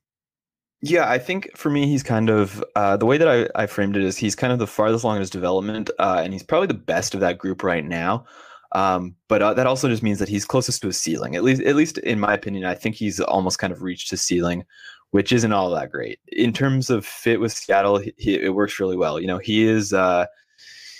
Yeah, 0.88 1.10
I 1.10 1.18
think 1.18 1.50
for 1.56 1.68
me, 1.68 1.88
he's 1.88 2.04
kind 2.04 2.30
of 2.30 2.62
uh, 2.76 2.96
the 2.96 3.06
way 3.06 3.18
that 3.18 3.28
I, 3.28 3.48
I 3.60 3.66
framed 3.66 3.96
it 3.96 4.04
is 4.04 4.16
he's 4.16 4.36
kind 4.36 4.52
of 4.52 4.60
the 4.60 4.68
farthest 4.68 5.02
along 5.02 5.16
in 5.16 5.20
his 5.20 5.30
development, 5.30 5.90
uh, 5.98 6.20
and 6.22 6.32
he's 6.32 6.44
probably 6.44 6.68
the 6.68 6.74
best 6.74 7.12
of 7.12 7.20
that 7.20 7.38
group 7.38 7.64
right 7.64 7.84
now. 7.84 8.24
Um, 8.70 9.16
but 9.26 9.42
uh, 9.42 9.54
that 9.54 9.66
also 9.66 9.88
just 9.88 10.04
means 10.04 10.20
that 10.20 10.28
he's 10.28 10.44
closest 10.44 10.82
to 10.82 10.86
his 10.86 10.96
ceiling. 10.96 11.34
At 11.34 11.42
least, 11.42 11.62
at 11.62 11.74
least 11.74 11.98
in 11.98 12.20
my 12.20 12.34
opinion, 12.34 12.66
I 12.66 12.74
think 12.74 12.94
he's 12.94 13.18
almost 13.18 13.58
kind 13.58 13.72
of 13.72 13.82
reached 13.82 14.10
his 14.10 14.20
ceiling, 14.20 14.64
which 15.10 15.32
isn't 15.32 15.52
all 15.52 15.70
that 15.70 15.90
great 15.90 16.20
in 16.28 16.52
terms 16.52 16.88
of 16.88 17.04
fit 17.04 17.40
with 17.40 17.52
Seattle. 17.52 17.98
He, 17.98 18.14
he, 18.16 18.34
it 18.34 18.54
works 18.54 18.78
really 18.78 18.96
well. 18.96 19.18
You 19.18 19.26
know, 19.26 19.38
he 19.38 19.66
is 19.66 19.92
uh, 19.92 20.26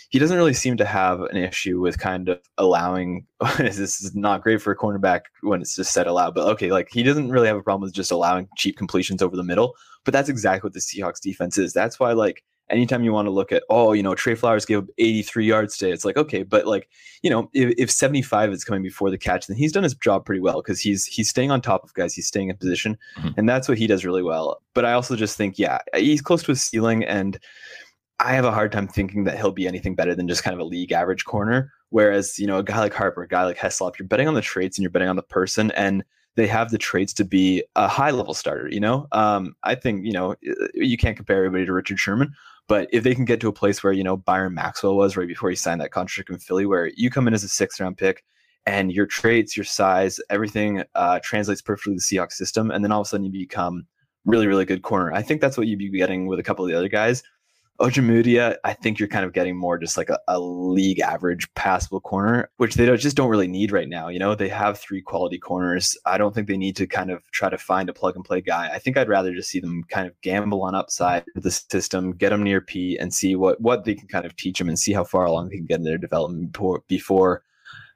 he 0.08 0.18
doesn't 0.18 0.36
really 0.36 0.54
seem 0.54 0.76
to 0.76 0.84
have 0.84 1.20
an 1.20 1.36
issue 1.36 1.80
with 1.80 1.98
kind 1.98 2.28
of 2.28 2.40
allowing 2.58 3.26
this 3.58 3.78
is 3.78 4.14
not 4.14 4.42
great 4.42 4.62
for 4.62 4.70
a 4.70 4.76
cornerback 4.76 5.22
when 5.42 5.60
it's 5.60 5.76
just 5.76 5.92
said 5.92 6.06
aloud, 6.06 6.34
but 6.34 6.46
okay, 6.48 6.70
like 6.70 6.88
he 6.90 7.02
doesn't 7.02 7.30
really 7.30 7.48
have 7.48 7.56
a 7.56 7.62
problem 7.62 7.82
with 7.82 7.94
just 7.94 8.12
allowing 8.12 8.48
cheap 8.56 8.76
completions 8.76 9.22
over 9.22 9.36
the 9.36 9.42
middle. 9.42 9.74
But 10.04 10.12
that's 10.12 10.28
exactly 10.28 10.68
what 10.68 10.74
the 10.74 10.80
Seahawks 10.80 11.20
defense 11.20 11.58
is. 11.58 11.72
That's 11.72 11.98
why 11.98 12.12
like 12.12 12.44
anytime 12.70 13.04
you 13.04 13.12
want 13.12 13.26
to 13.26 13.30
look 13.30 13.52
at, 13.52 13.62
oh, 13.70 13.92
you 13.92 14.02
know, 14.02 14.14
Tre 14.14 14.34
Flowers 14.34 14.64
gave 14.64 14.78
up 14.78 14.86
83 14.98 15.46
yards 15.46 15.76
today, 15.76 15.92
it's 15.92 16.04
like, 16.04 16.16
okay, 16.16 16.42
but 16.42 16.66
like, 16.66 16.88
you 17.22 17.30
know, 17.30 17.48
if, 17.52 17.74
if 17.78 17.90
75 17.90 18.52
is 18.52 18.64
coming 18.64 18.82
before 18.82 19.10
the 19.10 19.18
catch, 19.18 19.46
then 19.46 19.56
he's 19.56 19.72
done 19.72 19.82
his 19.82 19.94
job 19.94 20.24
pretty 20.24 20.40
well 20.40 20.62
because 20.62 20.80
he's 20.80 21.06
he's 21.06 21.28
staying 21.28 21.50
on 21.50 21.60
top 21.60 21.84
of 21.84 21.94
guys, 21.94 22.14
he's 22.14 22.26
staying 22.26 22.48
in 22.48 22.56
position, 22.56 22.96
mm-hmm. 23.16 23.30
and 23.36 23.48
that's 23.48 23.68
what 23.68 23.78
he 23.78 23.86
does 23.86 24.04
really 24.04 24.22
well. 24.22 24.60
But 24.74 24.84
I 24.84 24.92
also 24.92 25.16
just 25.16 25.36
think, 25.36 25.58
yeah, 25.58 25.78
he's 25.94 26.22
close 26.22 26.42
to 26.44 26.52
his 26.52 26.62
ceiling, 26.62 27.04
and 27.04 27.38
I 28.18 28.32
have 28.32 28.44
a 28.44 28.52
hard 28.52 28.72
time 28.72 28.88
thinking 28.88 29.24
that 29.24 29.36
he'll 29.36 29.52
be 29.52 29.66
anything 29.66 29.94
better 29.94 30.14
than 30.14 30.28
just 30.28 30.42
kind 30.42 30.54
of 30.54 30.60
a 30.60 30.64
league 30.64 30.92
average 30.92 31.24
corner. 31.24 31.72
Whereas, 31.90 32.38
you 32.38 32.46
know, 32.46 32.58
a 32.58 32.64
guy 32.64 32.78
like 32.78 32.94
Harper, 32.94 33.22
a 33.22 33.28
guy 33.28 33.44
like 33.44 33.58
Heslop, 33.58 33.98
you're 33.98 34.08
betting 34.08 34.28
on 34.28 34.34
the 34.34 34.40
traits 34.40 34.78
and 34.78 34.82
you're 34.82 34.90
betting 34.90 35.08
on 35.08 35.16
the 35.16 35.22
person, 35.22 35.70
and 35.72 36.04
they 36.34 36.46
have 36.46 36.70
the 36.70 36.78
traits 36.78 37.12
to 37.14 37.24
be 37.24 37.62
a 37.76 37.88
high 37.88 38.10
level 38.10 38.34
starter. 38.34 38.68
You 38.68 38.80
know, 38.80 39.06
um, 39.12 39.54
I 39.62 39.74
think 39.74 40.04
you 40.04 40.12
know 40.12 40.34
you 40.74 40.96
can't 40.96 41.16
compare 41.16 41.38
everybody 41.38 41.66
to 41.66 41.72
Richard 41.72 41.98
Sherman, 41.98 42.34
but 42.68 42.88
if 42.92 43.04
they 43.04 43.14
can 43.14 43.24
get 43.24 43.40
to 43.40 43.48
a 43.48 43.52
place 43.52 43.82
where, 43.82 43.92
you 43.92 44.02
know, 44.02 44.16
Byron 44.16 44.54
Maxwell 44.54 44.96
was 44.96 45.16
right 45.16 45.28
before 45.28 45.50
he 45.50 45.56
signed 45.56 45.80
that 45.80 45.92
contract 45.92 46.30
in 46.30 46.38
Philly, 46.38 46.66
where 46.66 46.90
you 46.96 47.10
come 47.10 47.28
in 47.28 47.34
as 47.34 47.44
a 47.44 47.48
sixth 47.48 47.80
round 47.80 47.96
pick 47.96 48.24
and 48.66 48.90
your 48.90 49.06
traits, 49.06 49.56
your 49.56 49.64
size, 49.64 50.18
everything 50.30 50.82
uh, 50.96 51.20
translates 51.22 51.62
perfectly 51.62 51.94
to 51.94 52.00
the 52.00 52.16
Seahawks 52.16 52.32
system. 52.32 52.70
And 52.70 52.82
then 52.82 52.90
all 52.90 53.02
of 53.02 53.06
a 53.06 53.08
sudden 53.08 53.26
you 53.26 53.32
become 53.32 53.86
really, 54.24 54.48
really 54.48 54.64
good 54.64 54.82
corner. 54.82 55.12
I 55.12 55.22
think 55.22 55.40
that's 55.40 55.56
what 55.56 55.68
you'd 55.68 55.78
be 55.78 55.90
getting 55.90 56.26
with 56.26 56.40
a 56.40 56.42
couple 56.42 56.64
of 56.64 56.70
the 56.70 56.76
other 56.76 56.88
guys. 56.88 57.22
Ojemudia, 57.78 58.56
I 58.64 58.72
think 58.72 58.98
you're 58.98 59.08
kind 59.08 59.24
of 59.24 59.32
getting 59.32 59.56
more 59.56 59.76
just 59.78 59.96
like 59.96 60.08
a, 60.08 60.18
a 60.28 60.40
league 60.40 61.00
average 61.00 61.52
passable 61.54 62.00
corner, 62.00 62.50
which 62.56 62.74
they 62.74 62.86
don't, 62.86 62.98
just 62.98 63.16
don't 63.16 63.28
really 63.28 63.48
need 63.48 63.72
right 63.72 63.88
now. 63.88 64.08
You 64.08 64.18
know, 64.18 64.34
they 64.34 64.48
have 64.48 64.78
three 64.78 65.02
quality 65.02 65.38
corners. 65.38 65.96
I 66.06 66.16
don't 66.16 66.34
think 66.34 66.48
they 66.48 66.56
need 66.56 66.76
to 66.76 66.86
kind 66.86 67.10
of 67.10 67.22
try 67.32 67.50
to 67.50 67.58
find 67.58 67.88
a 67.88 67.92
plug 67.92 68.16
and 68.16 68.24
play 68.24 68.40
guy. 68.40 68.70
I 68.72 68.78
think 68.78 68.96
I'd 68.96 69.08
rather 69.08 69.34
just 69.34 69.50
see 69.50 69.60
them 69.60 69.84
kind 69.88 70.06
of 70.06 70.18
gamble 70.22 70.62
on 70.62 70.74
upside 70.74 71.24
the 71.34 71.50
system, 71.50 72.12
get 72.12 72.30
them 72.30 72.42
near 72.42 72.60
P, 72.60 72.96
and 72.98 73.12
see 73.12 73.36
what 73.36 73.60
what 73.60 73.84
they 73.84 73.94
can 73.94 74.08
kind 74.08 74.24
of 74.24 74.36
teach 74.36 74.58
them 74.58 74.68
and 74.68 74.78
see 74.78 74.92
how 74.92 75.04
far 75.04 75.26
along 75.26 75.48
they 75.48 75.56
can 75.56 75.66
get 75.66 75.78
in 75.78 75.84
their 75.84 75.98
development 75.98 76.52
before, 76.52 76.82
before 76.88 77.42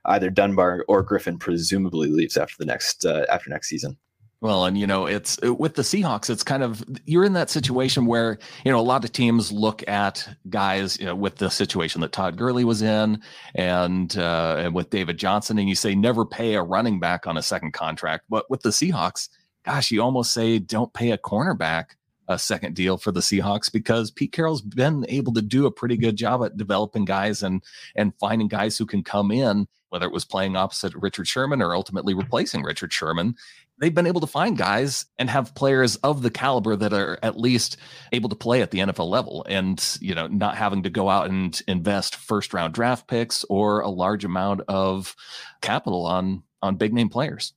either 0.07 0.31
Dunbar 0.31 0.85
or 0.89 1.03
Griffin 1.03 1.39
presumably 1.39 2.09
leaves 2.09 2.37
after 2.37 2.55
the 2.59 2.67
next 2.67 3.05
uh, 3.05 3.25
after 3.31 3.51
next 3.51 3.69
season. 3.69 3.97
Well, 4.43 4.65
and 4.65 4.79
you 4.79 4.87
know, 4.87 5.05
it's 5.05 5.39
uh, 5.45 5.53
with 5.53 5.75
the 5.75 5.83
Seahawks, 5.83 6.31
it's 6.31 6.43
kind 6.43 6.63
of 6.63 6.83
you're 7.05 7.25
in 7.25 7.35
that 7.35 7.51
situation 7.51 8.07
where, 8.07 8.39
you 8.65 8.73
know, 8.73 8.81
a 8.81 8.83
lot 8.83 9.05
of 9.05 9.13
teams 9.13 9.53
look 9.53 9.87
at 9.87 10.27
guys 10.49 10.99
you 10.99 11.05
know, 11.05 11.15
with 11.15 11.37
the 11.37 11.51
situation 11.51 12.01
that 12.01 12.13
Todd 12.13 12.39
Gurley 12.39 12.65
was 12.65 12.81
in 12.81 13.23
and, 13.55 14.17
uh, 14.17 14.57
and 14.59 14.75
with 14.75 14.89
David 14.89 15.19
Johnson, 15.19 15.59
and 15.59 15.69
you 15.69 15.75
say 15.75 15.95
never 15.95 16.25
pay 16.25 16.55
a 16.55 16.63
running 16.63 16.99
back 17.01 17.27
on 17.27 17.37
a 17.37 17.43
second 17.43 17.73
contract. 17.73 18.25
But 18.31 18.49
with 18.49 18.63
the 18.63 18.71
Seahawks, 18.71 19.29
gosh, 19.65 19.91
you 19.91 20.01
almost 20.01 20.33
say 20.33 20.59
don't 20.59 20.93
pay 20.95 21.11
a 21.11 21.19
cornerback 21.19 21.97
a 22.31 22.39
second 22.39 22.75
deal 22.75 22.97
for 22.97 23.13
the 23.13 23.21
Seahawks 23.21 23.71
because 23.71 24.11
Pete 24.11 24.33
Carroll's 24.33 24.63
been 24.63 25.05
able 25.09 25.35
to 25.35 25.43
do 25.43 25.67
a 25.67 25.71
pretty 25.71 25.97
good 25.97 26.17
job 26.17 26.43
at 26.45 26.57
developing 26.57 27.05
guys 27.05 27.43
and 27.43 27.63
and 27.97 28.15
finding 28.21 28.49
guys 28.49 28.79
who 28.79 28.87
can 28.87 29.03
come 29.03 29.31
in, 29.33 29.67
whether 29.91 30.07
it 30.07 30.13
was 30.13 30.25
playing 30.25 30.57
opposite 30.57 30.95
Richard 30.95 31.27
Sherman 31.27 31.61
or 31.61 31.75
ultimately 31.75 32.15
replacing 32.15 32.63
Richard 32.63 32.93
Sherman 32.93 33.35
they've 33.81 33.95
been 33.95 34.07
able 34.07 34.21
to 34.21 34.27
find 34.27 34.57
guys 34.57 35.07
and 35.19 35.29
have 35.29 35.55
players 35.55 35.97
of 35.97 36.23
the 36.23 36.31
caliber 36.31 36.77
that 36.77 36.93
are 36.93 37.19
at 37.23 37.39
least 37.39 37.79
able 38.13 38.29
to 38.29 38.37
play 38.37 38.63
at 38.63 38.71
the 38.71 38.79
NFL 38.79 39.09
level 39.09 39.45
and 39.49 39.99
you 40.01 40.15
know 40.15 40.29
not 40.29 40.57
having 40.57 40.85
to 40.85 40.91
go 40.91 41.09
out 41.09 41.29
and 41.29 41.61
invest 41.67 42.15
first 42.17 42.55
round 42.55 42.75
draft 42.75 43.09
picks 43.09 43.45
or 43.49 43.81
a 43.81 43.89
large 43.89 44.25
amount 44.25 44.61
of 44.69 45.17
capital 45.61 46.07
on 46.07 46.43
on 46.63 46.77
big 46.77 46.93
name 46.93 47.09
players. 47.09 47.55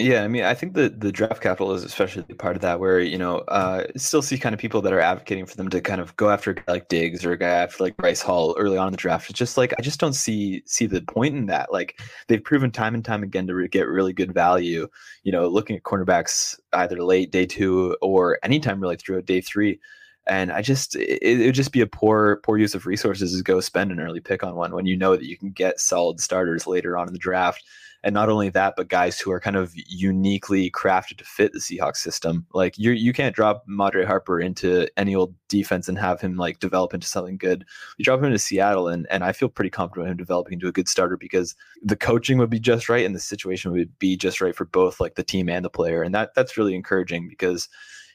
Yeah, 0.00 0.22
I 0.22 0.28
mean, 0.28 0.44
I 0.44 0.54
think 0.54 0.74
the 0.74 0.90
the 0.90 1.10
draft 1.10 1.42
capital 1.42 1.72
is 1.72 1.82
especially 1.82 2.22
part 2.34 2.54
of 2.54 2.62
that, 2.62 2.78
where 2.78 3.00
you 3.00 3.18
know, 3.18 3.38
uh, 3.48 3.84
still 3.96 4.22
see 4.22 4.38
kind 4.38 4.54
of 4.54 4.60
people 4.60 4.80
that 4.82 4.92
are 4.92 5.00
advocating 5.00 5.44
for 5.44 5.56
them 5.56 5.68
to 5.70 5.80
kind 5.80 6.00
of 6.00 6.14
go 6.16 6.30
after 6.30 6.52
a 6.52 6.54
guy 6.54 6.62
like 6.68 6.88
Diggs 6.88 7.24
or 7.24 7.32
a 7.32 7.36
guy 7.36 7.48
after 7.48 7.82
like 7.82 7.96
Bryce 7.96 8.22
Hall 8.22 8.54
early 8.60 8.76
on 8.78 8.86
in 8.86 8.92
the 8.92 8.96
draft. 8.96 9.28
It's 9.28 9.36
just 9.36 9.56
like 9.56 9.74
I 9.76 9.82
just 9.82 9.98
don't 9.98 10.12
see 10.12 10.62
see 10.66 10.86
the 10.86 11.02
point 11.02 11.34
in 11.34 11.46
that. 11.46 11.72
Like 11.72 12.00
they've 12.28 12.42
proven 12.42 12.70
time 12.70 12.94
and 12.94 13.04
time 13.04 13.24
again 13.24 13.48
to 13.48 13.56
re- 13.56 13.66
get 13.66 13.88
really 13.88 14.12
good 14.12 14.32
value. 14.32 14.86
You 15.24 15.32
know, 15.32 15.48
looking 15.48 15.74
at 15.76 15.82
cornerbacks 15.82 16.56
either 16.74 17.02
late 17.02 17.32
day 17.32 17.46
two 17.46 17.96
or 18.00 18.38
anytime 18.44 18.80
really 18.80 18.96
throughout 18.96 19.26
day 19.26 19.40
three. 19.40 19.80
And 20.28 20.52
I 20.52 20.62
just 20.62 20.94
it, 20.94 21.22
it 21.22 21.46
would 21.46 21.54
just 21.54 21.72
be 21.72 21.80
a 21.80 21.86
poor 21.86 22.36
poor 22.44 22.56
use 22.58 22.74
of 22.76 22.86
resources 22.86 23.36
to 23.36 23.42
go 23.42 23.60
spend 23.60 23.90
an 23.90 23.98
early 24.00 24.20
pick 24.20 24.44
on 24.44 24.54
one 24.54 24.72
when 24.74 24.86
you 24.86 24.96
know 24.96 25.16
that 25.16 25.24
you 25.26 25.36
can 25.36 25.50
get 25.50 25.80
solid 25.80 26.20
starters 26.20 26.66
later 26.68 26.96
on 26.96 27.08
in 27.08 27.12
the 27.14 27.18
draft 27.18 27.64
and 28.04 28.14
not 28.14 28.28
only 28.28 28.48
that, 28.50 28.74
but 28.76 28.88
guys 28.88 29.18
who 29.18 29.30
are 29.32 29.40
kind 29.40 29.56
of 29.56 29.72
uniquely 29.74 30.70
crafted 30.70 31.18
to 31.18 31.24
fit 31.24 31.52
the 31.52 31.58
Seahawks 31.58 31.96
system. 31.96 32.46
Like 32.54 32.78
you, 32.78 32.92
you 32.92 33.12
can't 33.12 33.34
drop 33.34 33.64
Madre 33.66 34.04
Harper 34.04 34.40
into 34.40 34.88
any 34.96 35.14
old 35.14 35.34
defense 35.48 35.88
and 35.88 35.98
have 35.98 36.20
him 36.20 36.36
like 36.36 36.60
develop 36.60 36.94
into 36.94 37.06
something 37.06 37.36
good. 37.36 37.64
You 37.96 38.04
drop 38.04 38.20
him 38.20 38.26
into 38.26 38.38
Seattle, 38.38 38.88
and 38.88 39.06
and 39.10 39.24
I 39.24 39.32
feel 39.32 39.48
pretty 39.48 39.70
comfortable 39.70 40.06
him 40.06 40.16
developing 40.16 40.54
into 40.54 40.68
a 40.68 40.72
good 40.72 40.88
starter 40.88 41.16
because 41.16 41.54
the 41.82 41.96
coaching 41.96 42.38
would 42.38 42.50
be 42.50 42.60
just 42.60 42.88
right 42.88 43.04
and 43.04 43.14
the 43.14 43.20
situation 43.20 43.72
would 43.72 43.98
be 43.98 44.16
just 44.16 44.40
right 44.40 44.54
for 44.54 44.64
both 44.64 45.00
like 45.00 45.16
the 45.16 45.22
team 45.24 45.48
and 45.48 45.64
the 45.64 45.70
player, 45.70 46.02
and 46.02 46.14
that 46.14 46.34
that's 46.34 46.56
really 46.56 46.74
encouraging 46.74 47.28
because 47.28 47.68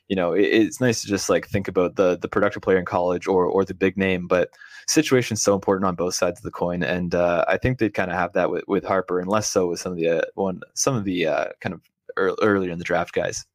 you 0.08 0.16
know 0.16 0.34
it, 0.34 0.44
it's 0.44 0.82
nice 0.82 1.02
to 1.02 1.08
just 1.08 1.30
like 1.30 1.48
think 1.48 1.68
about 1.68 1.96
the 1.96 2.18
the 2.18 2.28
productive 2.28 2.62
player 2.62 2.78
in 2.78 2.86
college 2.86 3.28
or 3.28 3.46
or 3.46 3.66
the 3.66 3.74
big 3.74 3.98
name, 3.98 4.28
but 4.28 4.50
situation's 4.88 5.42
so 5.42 5.56
important 5.56 5.88
on 5.88 5.96
both 5.96 6.16
sides 6.16 6.40
of 6.40 6.44
the 6.44 6.52
coin, 6.52 6.84
and 6.84 7.16
uh, 7.16 7.46
I 7.48 7.58
think 7.58 7.80
they 7.80 7.90
kind 7.90 8.12
of 8.12 8.18
have 8.18 8.34
that 8.34 8.50
with, 8.50 8.64
with 8.68 8.84
Harper, 8.84 9.20
and 9.20 9.30
less 9.30 9.50
so 9.50 9.68
with 9.68 9.80
some 9.80 9.94
of 9.94 9.98
the 9.98 10.10
uh, 10.10 10.22
one 10.36 10.62
some 10.74 10.96
of 10.96 11.04
the 11.04 11.28
uh, 11.28 11.46
kind 11.62 11.74
of 11.74 11.82
early, 12.18 12.38
earlier 12.42 12.72
in 12.72 12.80
the 12.80 12.84
draft 12.84 13.14
guys. 13.14 13.46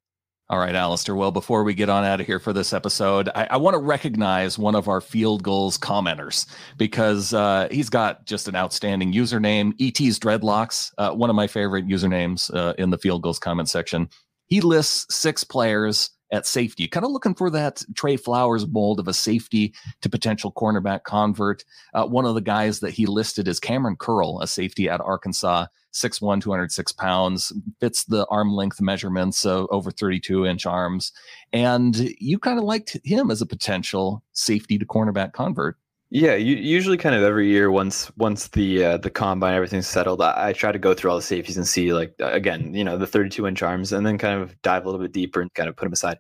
All 0.51 0.59
right, 0.59 0.75
Alistair. 0.75 1.15
Well, 1.15 1.31
before 1.31 1.63
we 1.63 1.75
get 1.75 1.91
on 1.91 2.07
out 2.07 2.21
of 2.21 2.27
here 2.27 2.39
for 2.39 2.55
this 2.55 2.73
episode, 2.73 3.29
I, 3.35 3.49
I 3.51 3.57
want 3.59 3.75
to 3.75 3.79
recognize 3.79 4.59
one 4.59 4.75
of 4.75 4.89
our 4.89 5.03
Field 5.03 5.43
Gulls 5.43 5.77
commenters 5.77 6.47
because 6.79 7.35
uh, 7.35 7.69
he's 7.71 7.91
got 7.91 8.25
just 8.25 8.49
an 8.49 8.57
outstanding 8.57 9.13
username, 9.13 9.75
ET's 9.79 10.19
Dreadlocks, 10.19 10.91
uh, 10.97 11.11
one 11.11 11.29
of 11.29 11.37
my 11.37 11.47
favorite 11.47 11.87
usernames 11.87 12.51
uh, 12.55 12.73
in 12.79 12.89
the 12.89 12.97
Field 12.97 13.23
Gulls 13.23 13.39
comment 13.39 13.69
section. 13.69 14.09
He 14.47 14.63
lists 14.63 15.15
six 15.15 15.45
players 15.45 16.09
at 16.31 16.47
safety. 16.47 16.87
Kind 16.87 17.07
of 17.07 17.13
looking 17.13 17.35
for 17.35 17.51
that 17.51 17.83
Tre 17.95 18.17
Flowers 18.17 18.67
mold 18.67 19.01
of 19.01 19.09
a 19.09 19.15
safety 19.15 19.75
to 20.03 20.09
potential 20.09 20.53
cornerback 20.53 21.05
convert. 21.05 21.65
Uh, 21.95 22.07
one 22.07 22.25
of 22.25 22.35
the 22.35 22.41
guys 22.41 22.81
that 22.81 22.91
he 22.91 23.07
listed 23.07 23.49
is 23.49 23.61
Kamren 23.61 23.99
Curl, 23.99 24.41
a 24.41 24.47
safety 24.47 24.89
at 24.89 25.01
Arkansas, 25.01 25.67
6'1, 25.93 26.43
206 26.43 26.93
pounds, 26.93 27.53
fits 27.81 28.05
the 28.05 28.27
arm 28.27 28.53
length 28.53 28.81
measurements 28.81 29.45
of 29.45 29.67
over 29.71 29.91
32 29.91 30.47
inch 30.47 30.67
arms. 30.67 31.13
And 31.53 31.97
you 32.19 32.39
kind 32.39 32.59
of 32.59 32.65
liked 32.65 32.97
him 33.05 33.31
as 33.31 33.41
a 33.41 33.47
potential 33.47 34.23
safety 34.33 34.79
to 34.79 34.87
cornerback 34.87 35.33
convert. 35.33 35.77
Yeah, 36.11 36.37
you, 36.37 36.57
usually 36.57 36.97
kind 36.97 37.15
of 37.15 37.23
every 37.23 37.49
year 37.51 37.71
once 37.71 38.11
once 38.17 38.49
the 38.49 38.83
uh, 38.83 38.97
the 38.97 39.11
combine 39.11 39.55
everything's 39.55 39.87
settled, 39.87 40.23
I, 40.23 40.49
I, 40.49 40.53
try 40.55 40.73
to 40.73 40.79
go 40.79 40.95
through 40.95 41.11
all 41.11 41.17
the 41.17 41.23
safeties 41.23 41.59
and 41.59 41.69
see 41.69 41.93
like 41.93 42.15
again, 42.19 42.73
you 42.73 42.83
know, 42.83 42.97
the 42.97 43.07
32 43.07 43.47
inch 43.47 43.63
arms, 43.63 43.93
and 43.93 44.07
then 44.07 44.17
kind 44.17 44.41
of 44.41 44.61
dive 44.63 44.85
a 44.85 44.89
little 44.89 45.03
bit 45.05 45.13
deeper 45.13 45.43
and 45.43 45.53
kind 45.53 45.69
of 45.69 45.77
put 45.77 45.85
them 45.85 45.93
aside. 45.93 46.19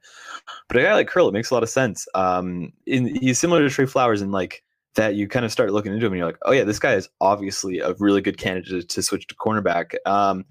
But 0.68 0.76
a 0.76 0.82
guy 0.82 0.92
like 0.92 1.08
Curl, 1.08 1.28
it 1.28 1.32
makes 1.32 1.50
a 1.50 1.54
lot 1.54 1.62
of 1.62 1.70
sense. 1.70 2.06
Um, 2.14 2.70
in, 2.86 3.16
he's 3.16 3.38
similar 3.38 3.62
to 3.62 3.70
Tre 3.70 3.86
Flowers 3.86 4.20
in 4.20 4.30
like 4.30 4.62
that 4.94 5.14
you 5.14 5.26
kind 5.26 5.46
of 5.46 5.52
start 5.52 5.72
looking 5.72 5.94
into 5.94 6.04
him 6.04 6.12
and 6.12 6.18
you're 6.18 6.28
like, 6.28 6.38
oh 6.42 6.52
yeah, 6.52 6.64
this 6.64 6.78
guy 6.78 6.92
is 6.94 7.08
obviously 7.22 7.78
a 7.78 7.94
really 7.94 8.20
good 8.20 8.36
candidate 8.36 8.68
to, 8.68 8.86
to 8.96 9.02
switch 9.02 9.26
to 9.28 9.34
cornerback. 9.36 9.94
Um, 10.04 10.44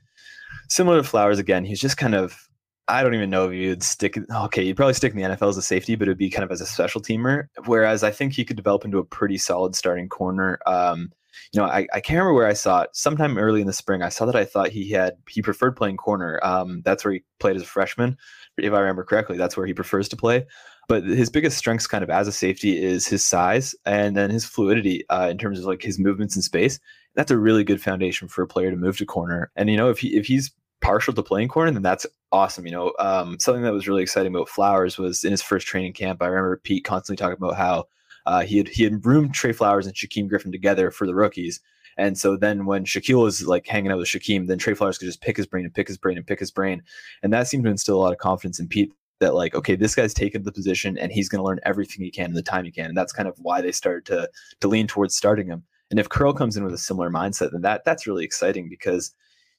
similar 0.67 0.97
to 0.97 1.03
Flowers 1.03 1.37
again, 1.37 1.63
he's 1.63 1.81
just 1.81 1.97
kind 1.97 2.15
of 2.15 2.46
I 2.87 3.03
don't 3.03 3.13
even 3.13 3.29
know 3.29 3.49
if 3.49 3.53
you'd 3.53 3.83
stick. 3.83 4.17
Okay, 4.31 4.63
you'd 4.63 4.77
probably 4.77 4.93
stick 4.93 5.13
in 5.13 5.17
the 5.17 5.35
NFL 5.35 5.49
as 5.49 5.57
a 5.57 5.61
safety, 5.61 5.95
but 5.95 6.07
it'd 6.07 6.17
be 6.17 6.29
kind 6.29 6.43
of 6.43 6.51
as 6.51 6.61
a 6.61 6.65
special 6.65 7.01
teamer. 7.01 7.47
Whereas 7.65 8.03
I 8.03 8.11
think 8.11 8.33
he 8.33 8.45
could 8.45 8.55
develop 8.55 8.85
into 8.85 8.97
a 8.97 9.03
pretty 9.03 9.37
solid 9.37 9.75
starting 9.75 10.07
corner. 10.07 10.59
Um, 10.65 11.11
you 11.53 11.61
know, 11.61 11.67
I, 11.67 11.87
I 11.93 11.99
can't 11.99 12.17
remember 12.17 12.33
where 12.33 12.47
I 12.47 12.53
saw 12.53 12.81
it. 12.81 12.89
Sometime 12.93 13.37
early 13.37 13.61
in 13.61 13.67
the 13.67 13.73
spring, 13.73 14.01
I 14.01 14.09
saw 14.09 14.25
that 14.25 14.35
I 14.35 14.45
thought 14.45 14.69
he 14.69 14.89
had 14.89 15.17
he 15.29 15.41
preferred 15.41 15.75
playing 15.75 15.97
corner. 15.97 16.39
Um, 16.43 16.81
that's 16.83 17.03
where 17.03 17.15
he 17.15 17.23
played 17.39 17.55
as 17.55 17.61
a 17.61 17.65
freshman, 17.65 18.17
if 18.57 18.73
I 18.73 18.79
remember 18.79 19.03
correctly. 19.03 19.37
That's 19.37 19.57
where 19.57 19.65
he 19.65 19.73
prefers 19.73 20.09
to 20.09 20.15
play. 20.15 20.45
But 20.87 21.03
his 21.03 21.29
biggest 21.29 21.57
strengths, 21.57 21.87
kind 21.87 22.03
of 22.03 22.09
as 22.09 22.27
a 22.27 22.31
safety, 22.31 22.81
is 22.81 23.05
his 23.07 23.25
size 23.25 23.75
and 23.85 24.15
then 24.15 24.29
his 24.29 24.45
fluidity 24.45 25.07
uh, 25.09 25.27
in 25.29 25.37
terms 25.37 25.59
of 25.59 25.65
like 25.65 25.81
his 25.81 25.99
movements 25.99 26.35
in 26.35 26.41
space. 26.41 26.79
That's 27.15 27.31
a 27.31 27.37
really 27.37 27.65
good 27.65 27.81
foundation 27.81 28.29
for 28.29 28.43
a 28.43 28.47
player 28.47 28.71
to 28.71 28.77
move 28.77 28.97
to 28.97 29.05
corner. 29.05 29.51
And 29.55 29.69
you 29.69 29.75
know, 29.75 29.89
if 29.89 29.99
he 29.99 30.15
if 30.15 30.25
he's 30.25 30.51
partial 30.81 31.13
to 31.13 31.23
playing 31.23 31.47
corner, 31.47 31.71
then 31.71 31.81
that's 31.81 32.05
awesome. 32.31 32.65
You 32.65 32.71
know, 32.71 32.93
um, 32.99 33.39
something 33.39 33.63
that 33.63 33.73
was 33.73 33.87
really 33.87 34.03
exciting 34.03 34.33
about 34.33 34.49
Flowers 34.49 34.97
was 34.97 35.23
in 35.23 35.31
his 35.31 35.41
first 35.41 35.67
training 35.67 35.93
camp. 35.93 36.21
I 36.21 36.27
remember 36.27 36.61
Pete 36.63 36.85
constantly 36.85 37.17
talking 37.17 37.37
about 37.37 37.57
how 37.57 37.85
uh, 38.25 38.43
he 38.43 38.57
had 38.57 38.67
he 38.67 38.83
had 38.83 39.05
roomed 39.05 39.33
Tre 39.33 39.53
Flowers 39.53 39.87
and 39.87 39.95
Shaquem 39.95 40.27
Griffin 40.27 40.51
together 40.51 40.91
for 40.91 41.07
the 41.07 41.15
rookies. 41.15 41.61
And 41.97 42.17
so 42.17 42.37
then 42.37 42.65
when 42.65 42.85
Shaquill 42.85 43.23
was 43.23 43.47
like 43.47 43.65
hanging 43.65 43.91
out 43.91 43.97
with 43.97 44.07
Shaquem, 44.07 44.47
then 44.47 44.59
Tre 44.59 44.75
Flowers 44.75 44.97
could 44.97 45.05
just 45.05 45.21
pick 45.21 45.35
his 45.35 45.47
brain 45.47 45.65
and 45.65 45.73
pick 45.73 45.87
his 45.87 45.97
brain 45.97 46.17
and 46.17 46.27
pick 46.27 46.39
his 46.39 46.51
brain. 46.51 46.83
And 47.23 47.33
that 47.33 47.47
seemed 47.47 47.63
to 47.63 47.71
instill 47.71 47.95
a 47.95 48.03
lot 48.03 48.13
of 48.13 48.19
confidence 48.19 48.59
in 48.59 48.67
Pete 48.67 48.91
that 49.19 49.33
like, 49.33 49.55
okay, 49.55 49.75
this 49.75 49.95
guy's 49.95 50.13
taken 50.13 50.43
the 50.43 50.51
position 50.51 50.97
and 50.97 51.11
he's 51.11 51.27
going 51.27 51.39
to 51.39 51.45
learn 51.45 51.59
everything 51.65 52.03
he 52.03 52.11
can 52.11 52.25
in 52.25 52.33
the 52.33 52.43
time 52.43 52.65
he 52.65 52.71
can. 52.71 52.85
And 52.85 52.97
that's 52.97 53.13
kind 53.13 53.27
of 53.27 53.35
why 53.39 53.61
they 53.61 53.71
started 53.71 54.05
to 54.07 54.29
to 54.61 54.67
lean 54.67 54.87
towards 54.87 55.15
starting 55.15 55.47
him. 55.47 55.63
And 55.89 55.99
if 55.99 56.09
Curl 56.09 56.33
comes 56.33 56.57
in 56.57 56.63
with 56.63 56.73
a 56.73 56.77
similar 56.77 57.09
mindset, 57.09 57.51
then 57.51 57.61
that 57.61 57.83
that's 57.85 58.05
really 58.05 58.25
exciting 58.25 58.69
because 58.69 59.13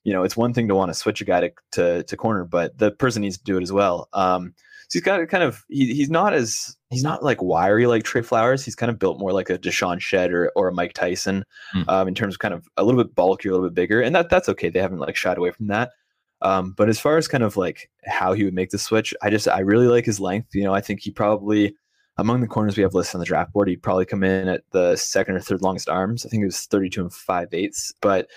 you 0.08 0.14
know, 0.14 0.22
it's 0.24 0.38
one 0.38 0.54
thing 0.54 0.68
to 0.68 0.74
want 0.74 0.88
to 0.88 0.94
switch 0.94 1.20
a 1.20 1.24
guy 1.26 1.42
to, 1.42 1.52
to, 1.72 2.02
to 2.02 2.16
corner, 2.16 2.42
but 2.42 2.78
the 2.78 2.90
person 2.90 3.20
needs 3.20 3.36
to 3.36 3.44
do 3.44 3.58
it 3.58 3.62
as 3.62 3.70
well. 3.70 4.08
Um, 4.14 4.54
he's 4.90 5.02
got 5.02 5.28
kind 5.28 5.44
of 5.44 5.66
he, 5.68 5.92
he's 5.92 6.08
not 6.08 6.32
as 6.32 6.74
he's 6.88 7.02
not 7.02 7.22
like 7.22 7.42
wiry 7.42 7.86
like 7.86 8.04
Tre 8.04 8.22
Flowers. 8.22 8.64
He's 8.64 8.74
kind 8.74 8.88
of 8.88 8.98
built 8.98 9.18
more 9.18 9.34
like 9.34 9.50
a 9.50 9.58
DeShawn 9.58 10.00
Shead 10.00 10.32
or, 10.32 10.50
or 10.56 10.68
a 10.68 10.72
Mike 10.72 10.94
Tyson 10.94 11.44
mm. 11.74 11.86
um, 11.88 12.08
in 12.08 12.14
terms 12.14 12.36
of 12.36 12.38
kind 12.38 12.54
of 12.54 12.66
a 12.78 12.84
little 12.84 13.04
bit 13.04 13.14
bulkier, 13.14 13.50
a 13.50 13.54
little 13.54 13.68
bit 13.68 13.74
bigger, 13.74 14.00
and 14.00 14.14
that 14.14 14.30
that's 14.30 14.48
okay. 14.48 14.70
They 14.70 14.80
haven't 14.80 15.00
like 15.00 15.14
shied 15.14 15.36
away 15.36 15.50
from 15.50 15.66
that. 15.66 15.90
Um, 16.40 16.72
but 16.72 16.88
as 16.88 16.98
far 16.98 17.18
as 17.18 17.28
kind 17.28 17.44
of 17.44 17.58
like 17.58 17.90
how 18.06 18.32
he 18.32 18.44
would 18.44 18.54
make 18.54 18.70
the 18.70 18.78
switch, 18.78 19.12
I 19.20 19.28
just 19.28 19.46
I 19.46 19.58
really 19.58 19.88
like 19.88 20.06
his 20.06 20.20
length. 20.20 20.54
You 20.54 20.64
know, 20.64 20.72
I 20.72 20.80
think 20.80 21.00
he 21.02 21.10
probably 21.10 21.76
among 22.16 22.40
the 22.40 22.46
corners 22.46 22.78
we 22.78 22.82
have 22.82 22.94
listed 22.94 23.16
on 23.16 23.20
the 23.20 23.26
draft 23.26 23.52
board, 23.52 23.68
he'd 23.68 23.82
probably 23.82 24.06
come 24.06 24.24
in 24.24 24.48
at 24.48 24.62
the 24.70 24.96
second 24.96 25.36
or 25.36 25.40
third 25.40 25.62
longest 25.62 25.88
arms. 25.88 26.24
I 26.24 26.28
think 26.28 26.42
it 26.42 26.46
was 26.46 26.62
32 26.62 27.02
and 27.02 27.12
5 27.12 27.54
eighths. 27.54 27.92
But 28.00 28.28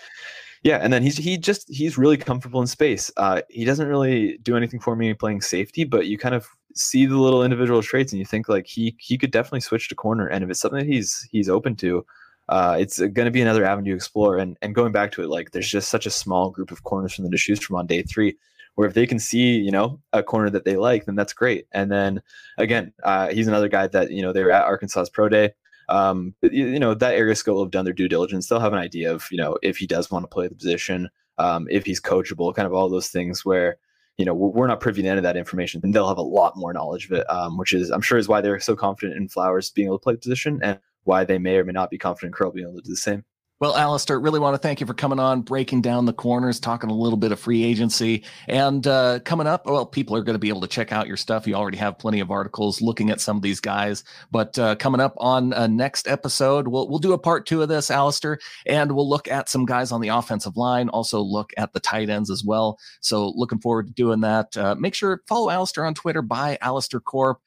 yeah, 0.63 0.77
and 0.77 0.93
then 0.93 1.01
he's 1.01 1.17
he 1.17 1.37
just 1.37 1.67
he's 1.73 1.97
really 1.97 2.17
comfortable 2.17 2.61
in 2.61 2.67
space. 2.67 3.11
Uh, 3.17 3.41
he 3.49 3.65
doesn't 3.65 3.87
really 3.87 4.37
do 4.43 4.55
anything 4.55 4.79
for 4.79 4.95
me 4.95 5.13
playing 5.13 5.41
safety, 5.41 5.83
but 5.83 6.05
you 6.05 6.17
kind 6.17 6.35
of 6.35 6.47
see 6.75 7.05
the 7.05 7.17
little 7.17 7.43
individual 7.43 7.81
traits 7.81 8.13
and 8.13 8.19
you 8.19 8.25
think 8.25 8.47
like 8.47 8.67
he 8.67 8.95
he 8.99 9.17
could 9.17 9.31
definitely 9.31 9.61
switch 9.61 9.89
to 9.89 9.95
corner. 9.95 10.27
And 10.27 10.43
if 10.43 10.49
it's 10.49 10.59
something 10.59 10.79
that 10.79 10.87
he's 10.87 11.27
he's 11.31 11.49
open 11.49 11.75
to, 11.77 12.05
uh, 12.49 12.77
it's 12.79 12.99
going 12.99 13.25
to 13.25 13.31
be 13.31 13.41
another 13.41 13.65
avenue 13.65 13.91
to 13.91 13.95
explore. 13.95 14.37
And 14.37 14.55
and 14.61 14.75
going 14.75 14.91
back 14.91 15.11
to 15.13 15.23
it, 15.23 15.29
like 15.29 15.51
there's 15.51 15.69
just 15.69 15.89
such 15.89 16.05
a 16.05 16.11
small 16.11 16.51
group 16.51 16.69
of 16.69 16.83
corners 16.83 17.13
from 17.13 17.25
the 17.25 17.31
to 17.31 17.37
choose 17.37 17.59
from 17.59 17.77
on 17.77 17.87
day 17.87 18.03
three 18.03 18.37
where 18.75 18.87
if 18.87 18.93
they 18.93 19.05
can 19.05 19.19
see 19.19 19.57
you 19.57 19.71
know 19.71 19.99
a 20.13 20.23
corner 20.23 20.49
that 20.49 20.63
they 20.63 20.77
like 20.77 21.05
then 21.05 21.15
that's 21.15 21.33
great 21.33 21.67
and 21.73 21.91
then 21.91 22.21
again 22.57 22.93
uh, 23.03 23.27
he's 23.27 23.47
another 23.47 23.67
guy 23.67 23.87
that 23.87 24.11
you 24.11 24.21
know 24.21 24.31
they 24.31 24.43
were 24.43 24.51
at 24.51 24.63
arkansas's 24.63 25.09
pro 25.09 25.27
day 25.27 25.51
um, 25.91 26.33
you, 26.41 26.67
you, 26.67 26.79
know 26.79 26.93
that 26.93 27.15
area 27.15 27.35
school 27.35 27.63
have 27.63 27.71
done 27.71 27.85
their 27.85 27.93
due 27.93 28.07
diligence. 28.07 28.47
They'll 28.47 28.59
have 28.59 28.73
an 28.73 28.79
idea 28.79 29.13
of 29.13 29.27
you 29.31 29.37
know 29.37 29.57
if 29.61 29.77
he 29.77 29.87
does 29.87 30.09
want 30.09 30.23
to 30.23 30.27
play 30.27 30.47
the 30.47 30.55
position 30.55 31.09
um, 31.37 31.67
if 31.69 31.85
he's 31.85 32.01
coachable 32.01 32.53
kind 32.55 32.65
of 32.65 32.73
all 32.73 32.89
those 32.89 33.09
things 33.09 33.43
where 33.45 33.77
you 34.17 34.25
know 34.25 34.33
we're 34.33 34.67
not 34.67 34.79
privy 34.79 35.01
to 35.01 35.07
any 35.07 35.17
of 35.17 35.23
that 35.23 35.37
information 35.37 35.81
and 35.83 35.93
they'll 35.93 36.07
have 36.07 36.17
a 36.17 36.21
lot 36.21 36.55
more 36.55 36.73
knowledge 36.73 37.05
of 37.05 37.13
it 37.13 37.29
um, 37.29 37.57
which 37.57 37.73
is 37.73 37.89
i'm 37.89 38.01
sure 38.01 38.17
is 38.17 38.27
why 38.27 38.41
they're 38.41 38.59
so 38.59 38.75
confident 38.75 39.17
in 39.17 39.27
flowers 39.27 39.71
being 39.71 39.87
able 39.87 39.97
to 39.97 40.03
play 40.03 40.13
the 40.13 40.19
position 40.19 40.59
and 40.61 40.79
why 41.03 41.23
they 41.23 41.39
may 41.39 41.57
or 41.57 41.63
may 41.63 41.71
not 41.71 41.89
be 41.89 41.97
confident 41.97 42.29
in 42.29 42.33
curl 42.33 42.51
being 42.51 42.67
able 42.67 42.77
to 42.77 42.83
do 42.83 42.89
the 42.89 42.95
same 42.95 43.23
well, 43.61 43.77
Alistair, 43.77 44.19
really 44.19 44.39
want 44.39 44.55
to 44.55 44.57
thank 44.57 44.79
you 44.79 44.87
for 44.87 44.95
coming 44.95 45.19
on, 45.19 45.41
breaking 45.41 45.83
down 45.83 46.07
the 46.07 46.13
corners, 46.13 46.59
talking 46.59 46.89
a 46.89 46.95
little 46.95 47.15
bit 47.15 47.31
of 47.31 47.39
free 47.39 47.63
agency. 47.63 48.23
And 48.47 48.85
uh, 48.87 49.19
coming 49.19 49.45
up, 49.45 49.67
well, 49.67 49.85
people 49.85 50.15
are 50.15 50.23
going 50.23 50.33
to 50.33 50.39
be 50.39 50.49
able 50.49 50.61
to 50.61 50.67
check 50.67 50.91
out 50.91 51.05
your 51.05 51.15
stuff. 51.15 51.45
You 51.45 51.53
already 51.53 51.77
have 51.77 51.99
plenty 51.99 52.21
of 52.21 52.31
articles 52.31 52.81
looking 52.81 53.11
at 53.11 53.21
some 53.21 53.37
of 53.37 53.43
these 53.43 53.59
guys. 53.59 54.03
But 54.31 54.57
uh, 54.57 54.77
coming 54.77 54.99
up 54.99 55.13
on 55.17 55.53
a 55.53 55.67
next 55.67 56.07
episode, 56.07 56.69
we'll, 56.69 56.89
we'll 56.89 56.97
do 56.97 57.13
a 57.13 57.19
part 57.19 57.45
two 57.45 57.61
of 57.61 57.69
this, 57.69 57.91
Alistair, 57.91 58.39
and 58.65 58.93
we'll 58.93 59.07
look 59.07 59.27
at 59.27 59.47
some 59.47 59.67
guys 59.67 59.91
on 59.91 60.01
the 60.01 60.07
offensive 60.07 60.57
line, 60.57 60.89
also 60.89 61.21
look 61.21 61.51
at 61.55 61.71
the 61.73 61.79
tight 61.79 62.09
ends 62.09 62.31
as 62.31 62.43
well. 62.43 62.79
So 63.01 63.31
looking 63.35 63.59
forward 63.59 63.85
to 63.85 63.93
doing 63.93 64.21
that. 64.21 64.57
Uh, 64.57 64.73
make 64.73 64.95
sure 64.95 65.21
follow 65.27 65.51
Alistair 65.51 65.85
on 65.85 65.93
Twitter 65.93 66.23
by 66.23 66.57
Alistair 66.61 66.99
Corp. 66.99 67.39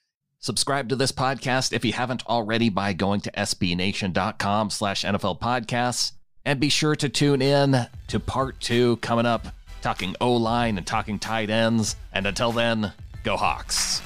Subscribe 0.44 0.90
to 0.90 0.96
this 0.96 1.11
podcast 1.11 1.72
if 1.72 1.87
you 1.87 1.94
haven't 1.94 2.26
already 2.26 2.68
by 2.68 2.92
going 2.92 3.22
to 3.22 3.30
sbnation.com 3.30 4.68
slash 4.68 5.02
NFL 5.02 5.40
podcasts. 5.40 6.12
And 6.44 6.61
be 6.61 6.68
sure 6.68 6.94
to 6.96 7.09
tune 7.09 7.40
in 7.40 7.87
to 8.09 8.20
part 8.20 8.61
two 8.61 8.98
coming 8.98 9.24
up, 9.24 9.46
talking 9.80 10.14
O 10.20 10.35
line 10.35 10.76
and 10.76 10.87
talking 10.87 11.18
tight 11.18 11.48
ends. 11.48 11.96
And 12.12 12.26
until 12.26 12.52
then, 12.52 12.92
go 13.22 13.38
Hawks. 13.38 14.02